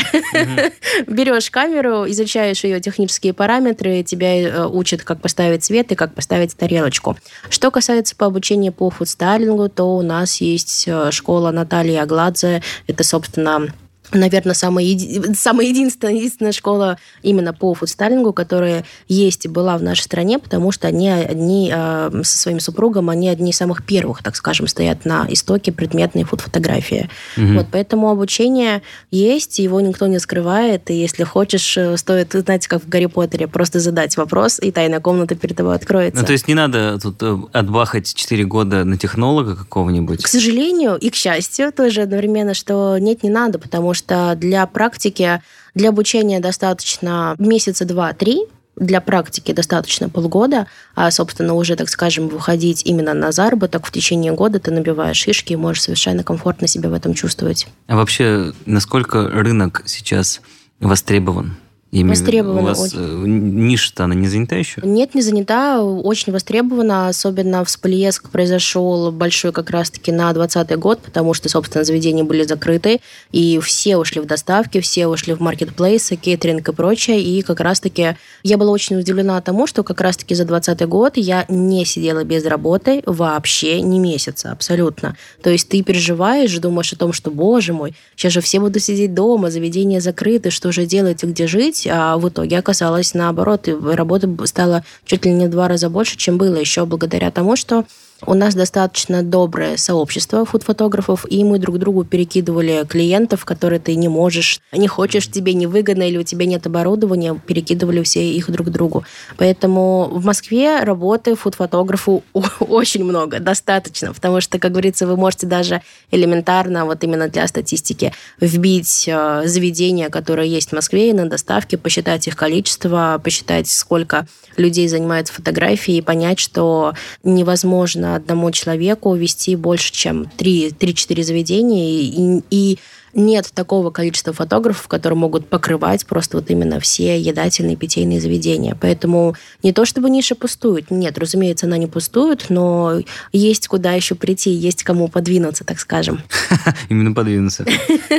[1.08, 6.56] Берешь камеру, изучаешь ее технические параметры, тебя э, учат, как поставить цвет и как поставить
[6.56, 7.18] тарелочку.
[7.50, 12.64] Что касается по обучению по фудстайлингу, то у нас есть э, школа Натальи Агладзе.
[12.88, 13.68] Это, собственно,
[14.12, 15.22] наверное, самая, еди...
[15.36, 20.72] самая единственная, единственная школа именно по фудстайлингу, которая есть и была в нашей стране, потому
[20.72, 25.06] что они одни э, со своим супругом, они одни из самых первых, так скажем, стоят
[25.06, 27.10] на истоке предметной фуд-фотографии.
[27.38, 27.58] Мгм.
[27.58, 28.82] Вот, поэтому обучение
[29.12, 33.48] есть, его никто не скрывает, и если хочешь, э, стоит, знаете, как в Гарри Поттере,
[33.48, 36.22] просто задать вопрос, и тайная комната перед тобой откроется.
[36.22, 40.24] Ну, то есть не надо тут э, отбахать 4 года на технолога какого-нибудь?
[40.24, 45.42] К сожалению и к счастью тоже одновременно, что нет, не надо, потому что для практики,
[45.74, 52.86] для обучения достаточно месяца два-три, для практики достаточно полгода, а, собственно, уже, так скажем, выходить
[52.86, 56.94] именно на заработок в течение года ты набиваешь шишки и можешь совершенно комфортно себя в
[56.94, 57.68] этом чувствовать.
[57.88, 60.42] А вообще, насколько рынок сейчас
[60.80, 61.56] востребован?
[61.92, 62.98] Именно Востребован У вас очень.
[63.00, 64.82] э, ниша-то она не занята еще?
[64.84, 71.34] Нет, не занята, очень востребована, особенно всплеск произошел большой как раз-таки на 2020 год, потому
[71.34, 73.00] что, собственно, заведения были закрыты,
[73.32, 78.18] и все ушли в доставки, все ушли в маркетплейсы, кейтеринг и прочее, и как раз-таки
[78.44, 82.46] я была очень удивлена тому, что как раз-таки за 2020 год я не сидела без
[82.46, 85.16] работы вообще ни месяца, абсолютно.
[85.42, 89.14] То есть ты переживаешь, думаешь о том, что, боже мой, сейчас же все будут сидеть
[89.14, 93.74] дома, заведения закрыты, что же делать и где жить, а в итоге оказалось наоборот, и
[93.74, 97.86] работы стало чуть ли не в два раза больше, чем было еще благодаря тому, что
[98.26, 104.08] у нас достаточно доброе сообщество фуд-фотографов, и мы друг другу перекидывали клиентов, которые ты не
[104.08, 109.04] можешь, не хочешь, тебе невыгодно или у тебя нет оборудования, перекидывали все их друг другу.
[109.38, 112.24] Поэтому в Москве работы фуд-фотографу
[112.60, 118.14] очень много, достаточно, потому что, как говорится, вы можете даже элементарно, вот именно для статистики,
[118.40, 124.26] вбить э, заведения, которые есть в Москве, и на доставке, посчитать их количество, посчитать, сколько
[124.56, 126.94] людей занимаются фотографией, и понять, что
[127.24, 132.80] невозможно одному человеку вести больше, чем 3-4 заведения, и, и
[133.16, 138.78] нет такого количества фотографов, которые могут покрывать просто вот именно все едательные питейные заведения.
[138.80, 143.00] Поэтому не то чтобы ниша пустует, нет, разумеется, она не пустует, но
[143.32, 146.22] есть куда еще прийти, есть кому подвинуться, так скажем.
[146.90, 147.66] Именно подвинуться.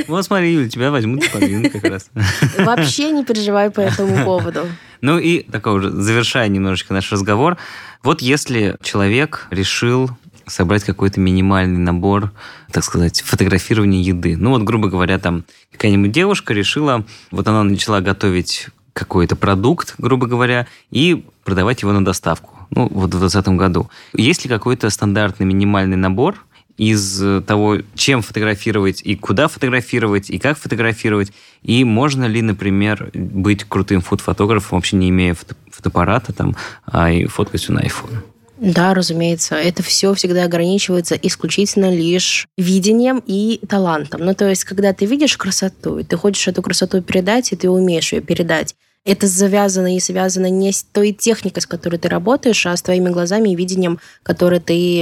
[0.07, 2.09] Вот смотри, Юля, тебя возьмут и подвинут как раз.
[2.57, 4.61] Вообще не переживай по этому поводу.
[5.01, 7.57] Ну и такой уже, завершая немножечко наш разговор,
[8.03, 10.09] вот если человек решил
[10.47, 12.31] собрать какой-то минимальный набор,
[12.71, 14.35] так сказать, фотографирования еды.
[14.37, 20.25] Ну вот, грубо говоря, там какая-нибудь девушка решила, вот она начала готовить какой-то продукт, грубо
[20.25, 22.53] говоря, и продавать его на доставку.
[22.71, 23.89] Ну, вот в 2020 году.
[24.13, 26.43] Есть ли какой-то стандартный минимальный набор
[26.77, 31.31] из того, чем фотографировать и куда фотографировать, и как фотографировать,
[31.63, 37.25] и можно ли, например, быть крутым фуд-фотографом, вообще не имея фото- фотоаппарата, там, а и
[37.25, 38.23] фоткать на iPhone?
[38.59, 39.55] Да, разумеется.
[39.55, 44.21] Это все всегда ограничивается исключительно лишь видением и талантом.
[44.21, 48.13] Ну, то есть, когда ты видишь красоту, ты хочешь эту красоту передать, и ты умеешь
[48.13, 52.75] ее передать, это завязано и связано не с той техникой, с которой ты работаешь, а
[52.75, 55.01] с твоими глазами и видением, которое ты,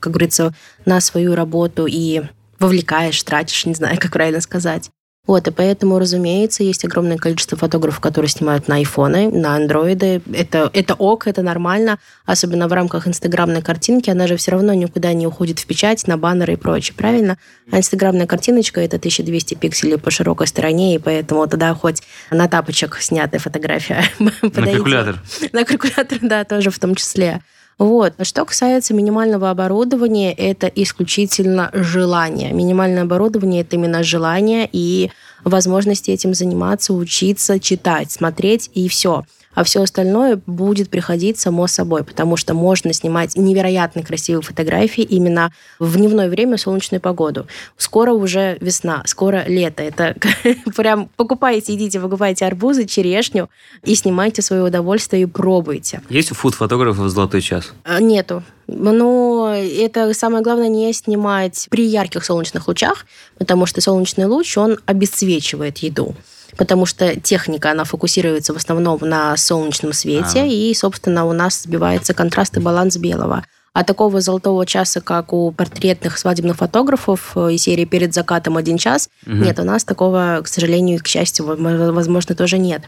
[0.00, 0.52] как говорится,
[0.84, 2.22] на свою работу и
[2.58, 4.90] вовлекаешь, тратишь, не знаю, как правильно сказать.
[5.24, 10.20] Вот, и поэтому, разумеется, есть огромное количество фотографов, которые снимают на айфоны, на андроиды.
[10.34, 14.10] Это, это ок, это нормально, особенно в рамках инстаграмной картинки.
[14.10, 17.38] Она же все равно никуда не уходит в печать, на баннеры и прочее, правильно?
[17.70, 22.02] А инстаграмная картиночка– это 1200 пикселей по широкой стороне, и поэтому тогда хоть
[22.32, 25.22] на тапочек снятая фотография На калькулятор.
[25.52, 27.42] На калькулятор, да, тоже в том числе.
[27.78, 28.14] Вот.
[28.22, 32.52] Что касается минимального оборудования, это исключительно желание.
[32.52, 35.10] Минимальное оборудование– это именно желание и
[35.44, 39.24] возможности этим заниматься, учиться, читать, смотреть и все
[39.54, 45.52] а все остальное будет приходить само собой, потому что можно снимать невероятно красивые фотографии именно
[45.78, 47.46] в дневное время, в солнечную погоду.
[47.76, 49.82] Скоро уже весна, скоро лето.
[49.82, 50.16] Это
[50.76, 53.48] прям покупайте, идите, покупайте арбузы, черешню
[53.84, 56.00] и снимайте свое удовольствие и пробуйте.
[56.08, 57.72] Есть у фуд-фотографов золотой час?
[57.84, 58.42] А, нету.
[58.68, 63.06] Но это самое главное не снимать при ярких солнечных лучах,
[63.38, 66.14] потому что солнечный луч, он обесцвечивает еду
[66.56, 70.46] потому что техника, она фокусируется в основном на солнечном свете, а.
[70.46, 73.44] и, собственно, у нас сбивается контраст и баланс белого.
[73.74, 78.76] А такого золотого часа, как у портретных свадебных фотографов э, из серии «Перед закатом один
[78.76, 79.36] час», угу.
[79.36, 82.82] нет, у нас такого, к сожалению, к счастью, возможно, тоже нет.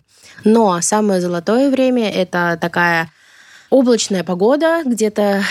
[0.45, 3.11] Но самое золотое время– это такая
[3.71, 5.43] облачная погода, где-то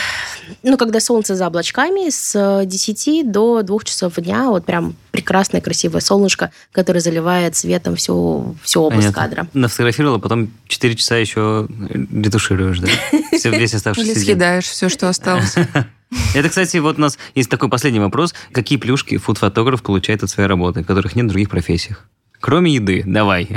[0.63, 6.01] ну, когда солнце за облачками, с 10 до 2 часов дня, вот прям прекрасное, красивое
[6.01, 9.21] солнышко, которое заливает светом всю, всю область Понятно.
[9.21, 9.47] кадра.
[9.53, 12.87] Нафотографировала, потом 4 часа еще ретушируешь, да?
[13.37, 15.55] Все, весь оставшийся Или съедаешь все, что осталось.
[16.35, 18.33] Это, кстати, вот у нас есть такой последний вопрос.
[18.51, 22.07] Какие плюшки фуд-фотограф получает от своей работы, которых нет в других профессиях?
[22.45, 23.47] Кроме еды, давай.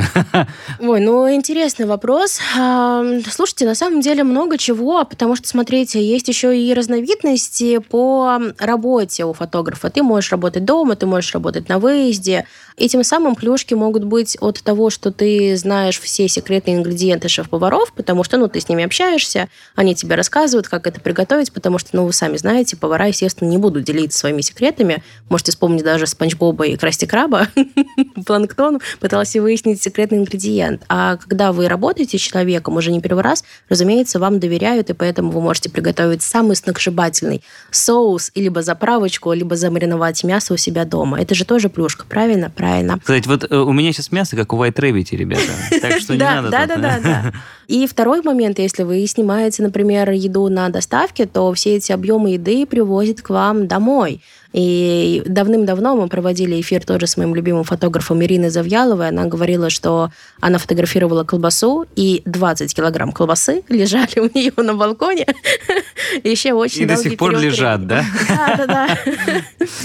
[0.78, 2.38] Ой, ну интересный вопрос.
[3.28, 9.24] Слушайте, на самом деле много чего, потому что, смотрите, есть еще и разновидности по работе
[9.24, 9.90] у фотографа.
[9.90, 12.46] Ты можешь работать дома, ты можешь работать на выезде.
[12.76, 17.92] И тем самым плюшки могут быть от того, что ты знаешь все секретные ингредиенты шеф-поваров,
[17.94, 21.90] потому что, ну, ты с ними общаешься, они тебе рассказывают, как это приготовить, потому что,
[21.96, 25.02] ну, вы сами знаете, повара, естественно, не будут делиться своими секретами.
[25.30, 27.48] Можете вспомнить даже Спанч Боба и Красти Краба,
[28.26, 30.82] Планктон, пыталась выяснить секретный ингредиент.
[30.88, 35.30] А когда вы работаете с человеком уже не первый раз, разумеется, вам доверяют, и поэтому
[35.30, 41.22] вы можете приготовить самый сногсшибательный соус, либо заправочку, либо замариновать мясо у себя дома.
[41.22, 42.50] Это же тоже плюшка, правильно?
[42.50, 42.65] Правильно.
[42.98, 45.52] Кстати, вот э, у меня сейчас мясо, как у White Rabbit, ребята.
[45.80, 46.50] Так что не надо.
[46.50, 47.32] Да, да, да, да.
[47.66, 52.66] И второй момент, если вы снимаете, например, еду на доставке, то все эти объемы еды
[52.66, 54.22] привозят к вам домой.
[54.56, 59.08] И давным-давно мы проводили эфир тоже с моим любимым фотографом Ириной Завьяловой.
[59.08, 65.26] Она говорила, что она фотографировала колбасу, и 20 килограмм колбасы лежали у нее на балконе.
[66.24, 68.02] Еще очень И до сих пор лежат, да?
[68.28, 68.98] Да, да, да.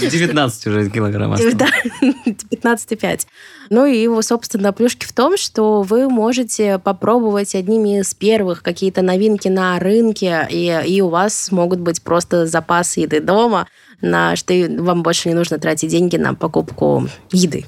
[0.00, 1.68] 19 уже килограмм Да,
[2.00, 3.26] 15,5.
[3.68, 9.02] Ну и его, собственно, плюшки в том, что вы можете попробовать одними из первых какие-то
[9.02, 13.66] новинки на рынке, и, и у вас могут быть просто запасы еды дома,
[14.02, 17.64] на что вам больше не нужно тратить деньги на покупку еды.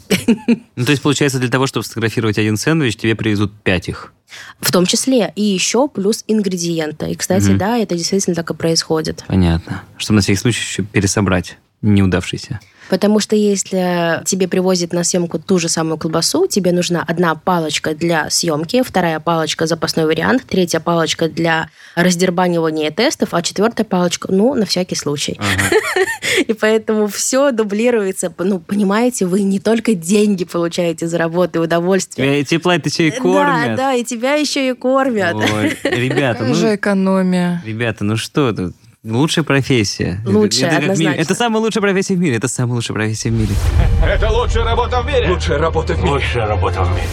[0.76, 4.12] Ну, то есть, получается, для того, чтобы сфотографировать один сэндвич, тебе привезут пять их?
[4.61, 5.32] В том числе.
[5.37, 7.11] И еще плюс ингредиенты.
[7.11, 7.59] И, кстати, угу.
[7.59, 9.24] да, это действительно так и происходит.
[9.28, 9.82] Понятно.
[9.97, 12.61] Чтобы на всякий случай еще пересобрать неудавшийся.
[12.89, 17.95] Потому что если тебе привозят на съемку ту же самую колбасу, тебе нужна одна палочка
[17.95, 24.55] для съемки, вторая палочка запасной вариант, третья палочка для раздербанивания тестов, а четвертая палочка, ну,
[24.55, 25.39] на всякий случай.
[26.47, 28.32] И поэтому все дублируется.
[28.39, 32.41] Ну, понимаете, вы не только деньги получаете за работу и удовольствие.
[32.41, 33.76] И тепла это еще и кормят.
[33.76, 35.35] Да, да, и тебя еще и кормят.
[35.35, 36.55] Ой, ребята, ну...
[36.55, 37.62] же экономия.
[37.64, 38.74] Ребята, ну что тут?
[39.05, 40.23] Лучшая профессия.
[40.25, 41.21] Лучшая, это, однозначно.
[41.21, 42.37] это самая лучшая профессия в мире.
[42.37, 43.55] Это самая лучшая профессия в мире.
[44.03, 45.31] Это лучшая работа в мире.
[45.31, 46.11] Лучшая работа в мире.
[46.11, 47.07] Лучшая работа в мире.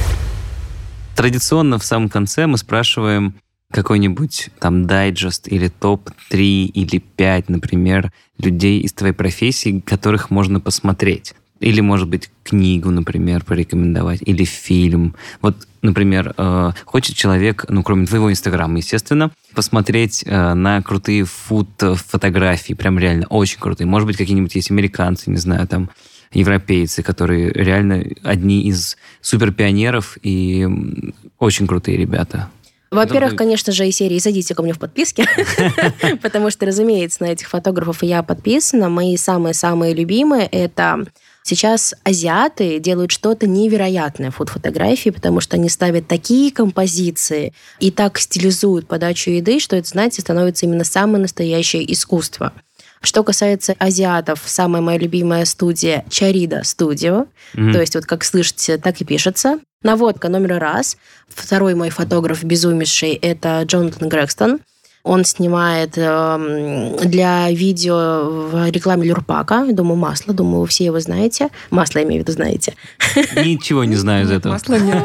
[1.18, 3.36] Традиционно в самом конце мы спрашиваем
[3.74, 11.34] какой-нибудь там дайджест или топ-3 или 5, например, людей из твоей профессии, которых можно посмотреть.
[11.62, 15.16] Или, может быть, книгу, например, порекомендовать, или фильм.
[15.42, 22.74] Вот, например, э, хочет человек, ну, кроме твоего Инстаграма, естественно, посмотреть э, на крутые фуд-фотографии,
[22.74, 23.88] прям реально очень крутые.
[23.88, 25.92] Может быть, какие-нибудь есть американцы, не знаю, там,
[26.34, 30.68] европейцы, которые реально одни из суперпионеров и
[31.38, 32.50] очень крутые ребята.
[32.92, 35.26] Во-первых, конечно же, и серии «Зайдите ко мне в подписке»,
[36.22, 38.90] потому что, разумеется, на этих фотографов я подписана.
[38.90, 41.06] Мои самые-самые любимые– это
[41.44, 48.20] Сейчас азиаты делают что-то невероятное в фуд-фотографии, потому что они ставят такие композиции и так
[48.20, 52.54] стилизуют подачу еды, что это, знаете, становится именно самое настоящее искусство.
[53.02, 57.26] Что касается азиатов, самая моя любимая студия Чарида Студио.
[57.56, 57.74] Мгм.
[57.74, 59.60] То есть вот как слышите, так и пишется.
[59.82, 60.98] Наводка номер раз.
[61.28, 64.60] Второй мой фотограф безумнейший– это Джонатан Грекстон.
[65.04, 69.66] Он снимает эм, для видео в рекламе Люрпака.
[69.72, 70.34] Думаю, масло.
[70.34, 71.50] Думаю, вы все его знаете.
[71.72, 72.76] Масло, я имею в виду, знаете.
[73.36, 74.54] Ничего не знаю из этого.
[74.54, 75.04] масла нет.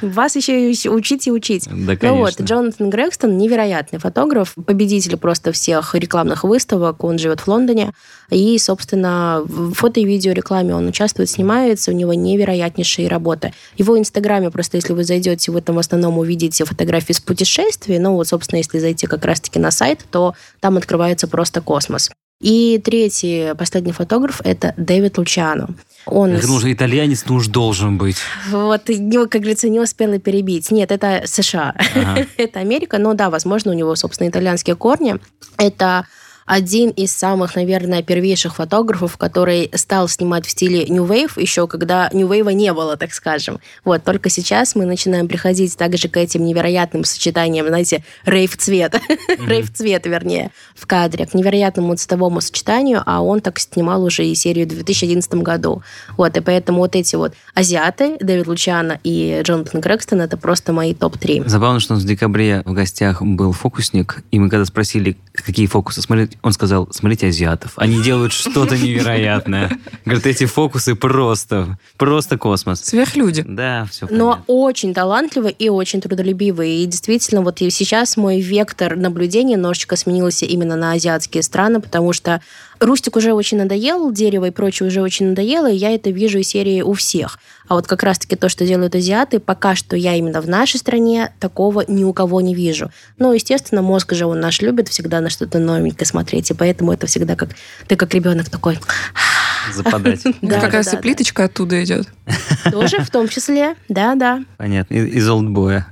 [0.02, 1.68] Вас еще и учить и учить.
[1.70, 2.42] Да, Ну вот, конечно.
[2.44, 7.92] Джонатан Грегстон невероятный фотограф, победитель просто всех рекламных выставок, он живет в Лондоне,
[8.30, 13.52] и, собственно, в фото и видеорекламе он участвует, снимается, у него невероятнейшие работы.
[13.76, 18.14] Его инстаграме, просто если вы зайдете, вы там в основном увидите фотографии с путешествий, ну
[18.14, 22.10] вот, собственно, если зайти как раз-таки на сайт, то там открывается просто космос.
[22.40, 25.68] И третий, последний фотограф, это Дэвид Лучано.
[26.06, 28.16] Он с- нужно итальянец, ну уж должен быть.
[28.50, 30.70] вот, не, как говорится, не успела перебить.
[30.70, 31.74] Нет, это США.
[31.94, 32.26] Ага.
[32.38, 35.16] это Америка, но да, возможно, у него, собственно, итальянские корни.
[35.58, 36.06] Это
[36.50, 42.10] один из самых, наверное, первейших фотографов, который стал снимать в стиле New Wave, еще когда
[42.12, 43.60] New Wave не было, так скажем.
[43.84, 49.00] Вот, только сейчас мы начинаем приходить также к этим невероятным сочетаниям, знаете, рейв-цвета,
[49.46, 54.66] рейв-цвет, вернее, в кадре, к невероятному цветовому сочетанию, а он так снимал уже и серию
[54.66, 55.84] в 2011 году.
[56.16, 60.94] Вот, и поэтому вот эти вот азиаты, Дэвид Лучано и Джонатан Грекстон, это просто мои
[60.94, 61.48] топ-3.
[61.48, 65.66] Забавно, что у нас в декабре в гостях был фокусник, и мы когда спросили, какие
[65.66, 67.72] фокусы смотреть, он сказал, смотрите азиатов.
[67.76, 69.70] Они делают что-то невероятное.
[70.04, 72.80] Говорит, эти фокусы просто, просто космос.
[72.80, 73.44] Сверхлюди.
[73.46, 76.82] Да, все но очень талантливый и очень трудолюбивый.
[76.82, 82.12] И действительно, вот и сейчас мой вектор наблюдения немножечко сменился именно на азиатские страны, потому
[82.12, 82.40] что
[82.80, 86.48] Рустик уже очень надоел, дерево и прочее уже очень надоело, и я это вижу из
[86.48, 87.38] серии у всех.
[87.68, 91.30] А вот как раз-таки то, что делают азиаты, пока что я именно в нашей стране
[91.40, 92.90] такого ни у кого не вижу.
[93.18, 97.06] Ну, естественно, мозг же он наш любит всегда на что-то новенькое смотреть, и поэтому это
[97.06, 97.50] всегда как
[97.86, 98.78] ты как ребенок такой.
[99.74, 100.24] Западать.
[100.40, 102.08] Да, как раз и плиточка оттуда идет.
[102.72, 104.42] Тоже в том числе, да-да.
[104.56, 104.94] Понятно.
[104.94, 105.86] Из олдбоя.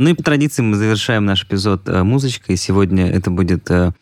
[0.00, 2.56] Ну и по традиции мы завершаем наш эпизод э, музычкой.
[2.56, 3.92] Сегодня это будет э,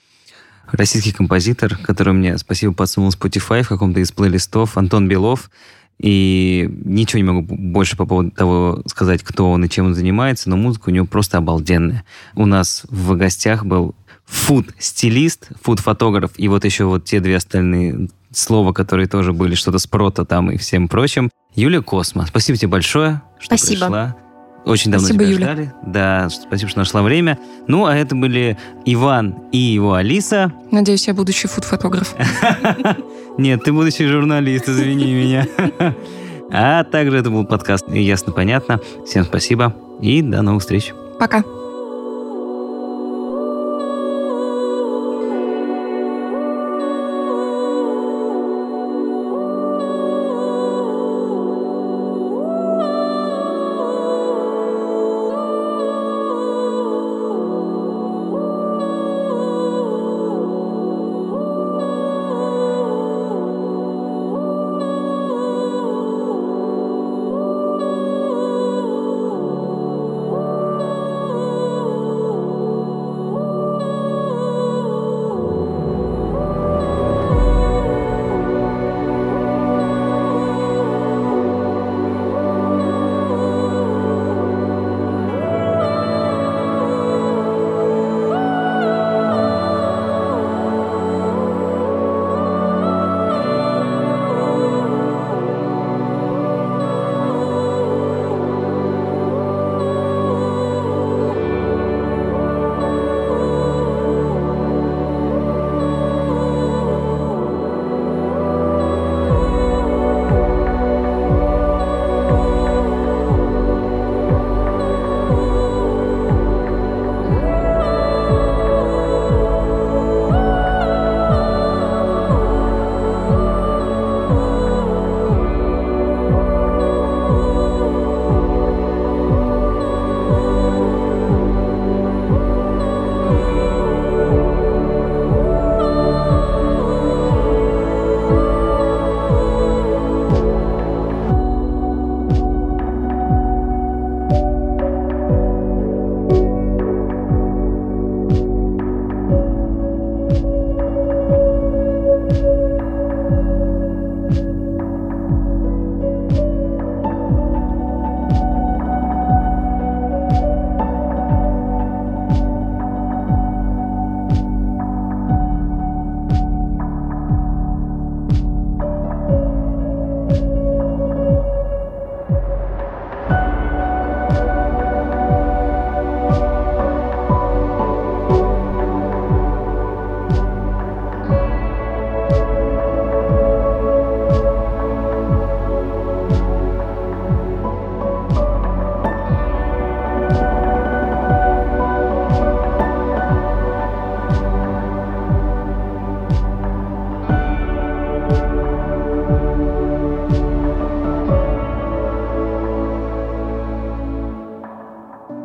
[0.73, 5.51] российский композитор, который мне, спасибо, подсунул Spotify в каком-то из плейлистов, Антон Белов.
[5.99, 10.49] И ничего не могу больше по поводу того сказать, кто он и чем он занимается,
[10.49, 12.05] но музыка у него просто обалденная.
[12.37, 18.73] У нас в гостях был фуд-стилист, фуд-фотограф, и вот еще вот те две остальные слова,
[18.73, 21.31] которые тоже были, что-то с прото там и всем прочим.
[21.55, 23.87] Юлия Космо, спасибо тебе большое, что Спасибо.
[23.87, 24.16] пришла.
[24.65, 25.47] Очень давно Спасибо, тебя Юля.
[25.53, 25.73] ждали.
[25.87, 27.39] Да, спасибо, что нашла время.
[27.67, 30.53] Ну, а это были Иван и его Алиса.
[30.71, 32.15] Надеюсь, я будущий фуд-фотограф.
[33.39, 35.47] Нет, ты будущий журналист, извини меня.
[36.51, 38.81] А также это был подкаст «Ясно-понятно».
[39.07, 40.93] Всем спасибо и до новых встреч.
[41.19, 41.43] Пока.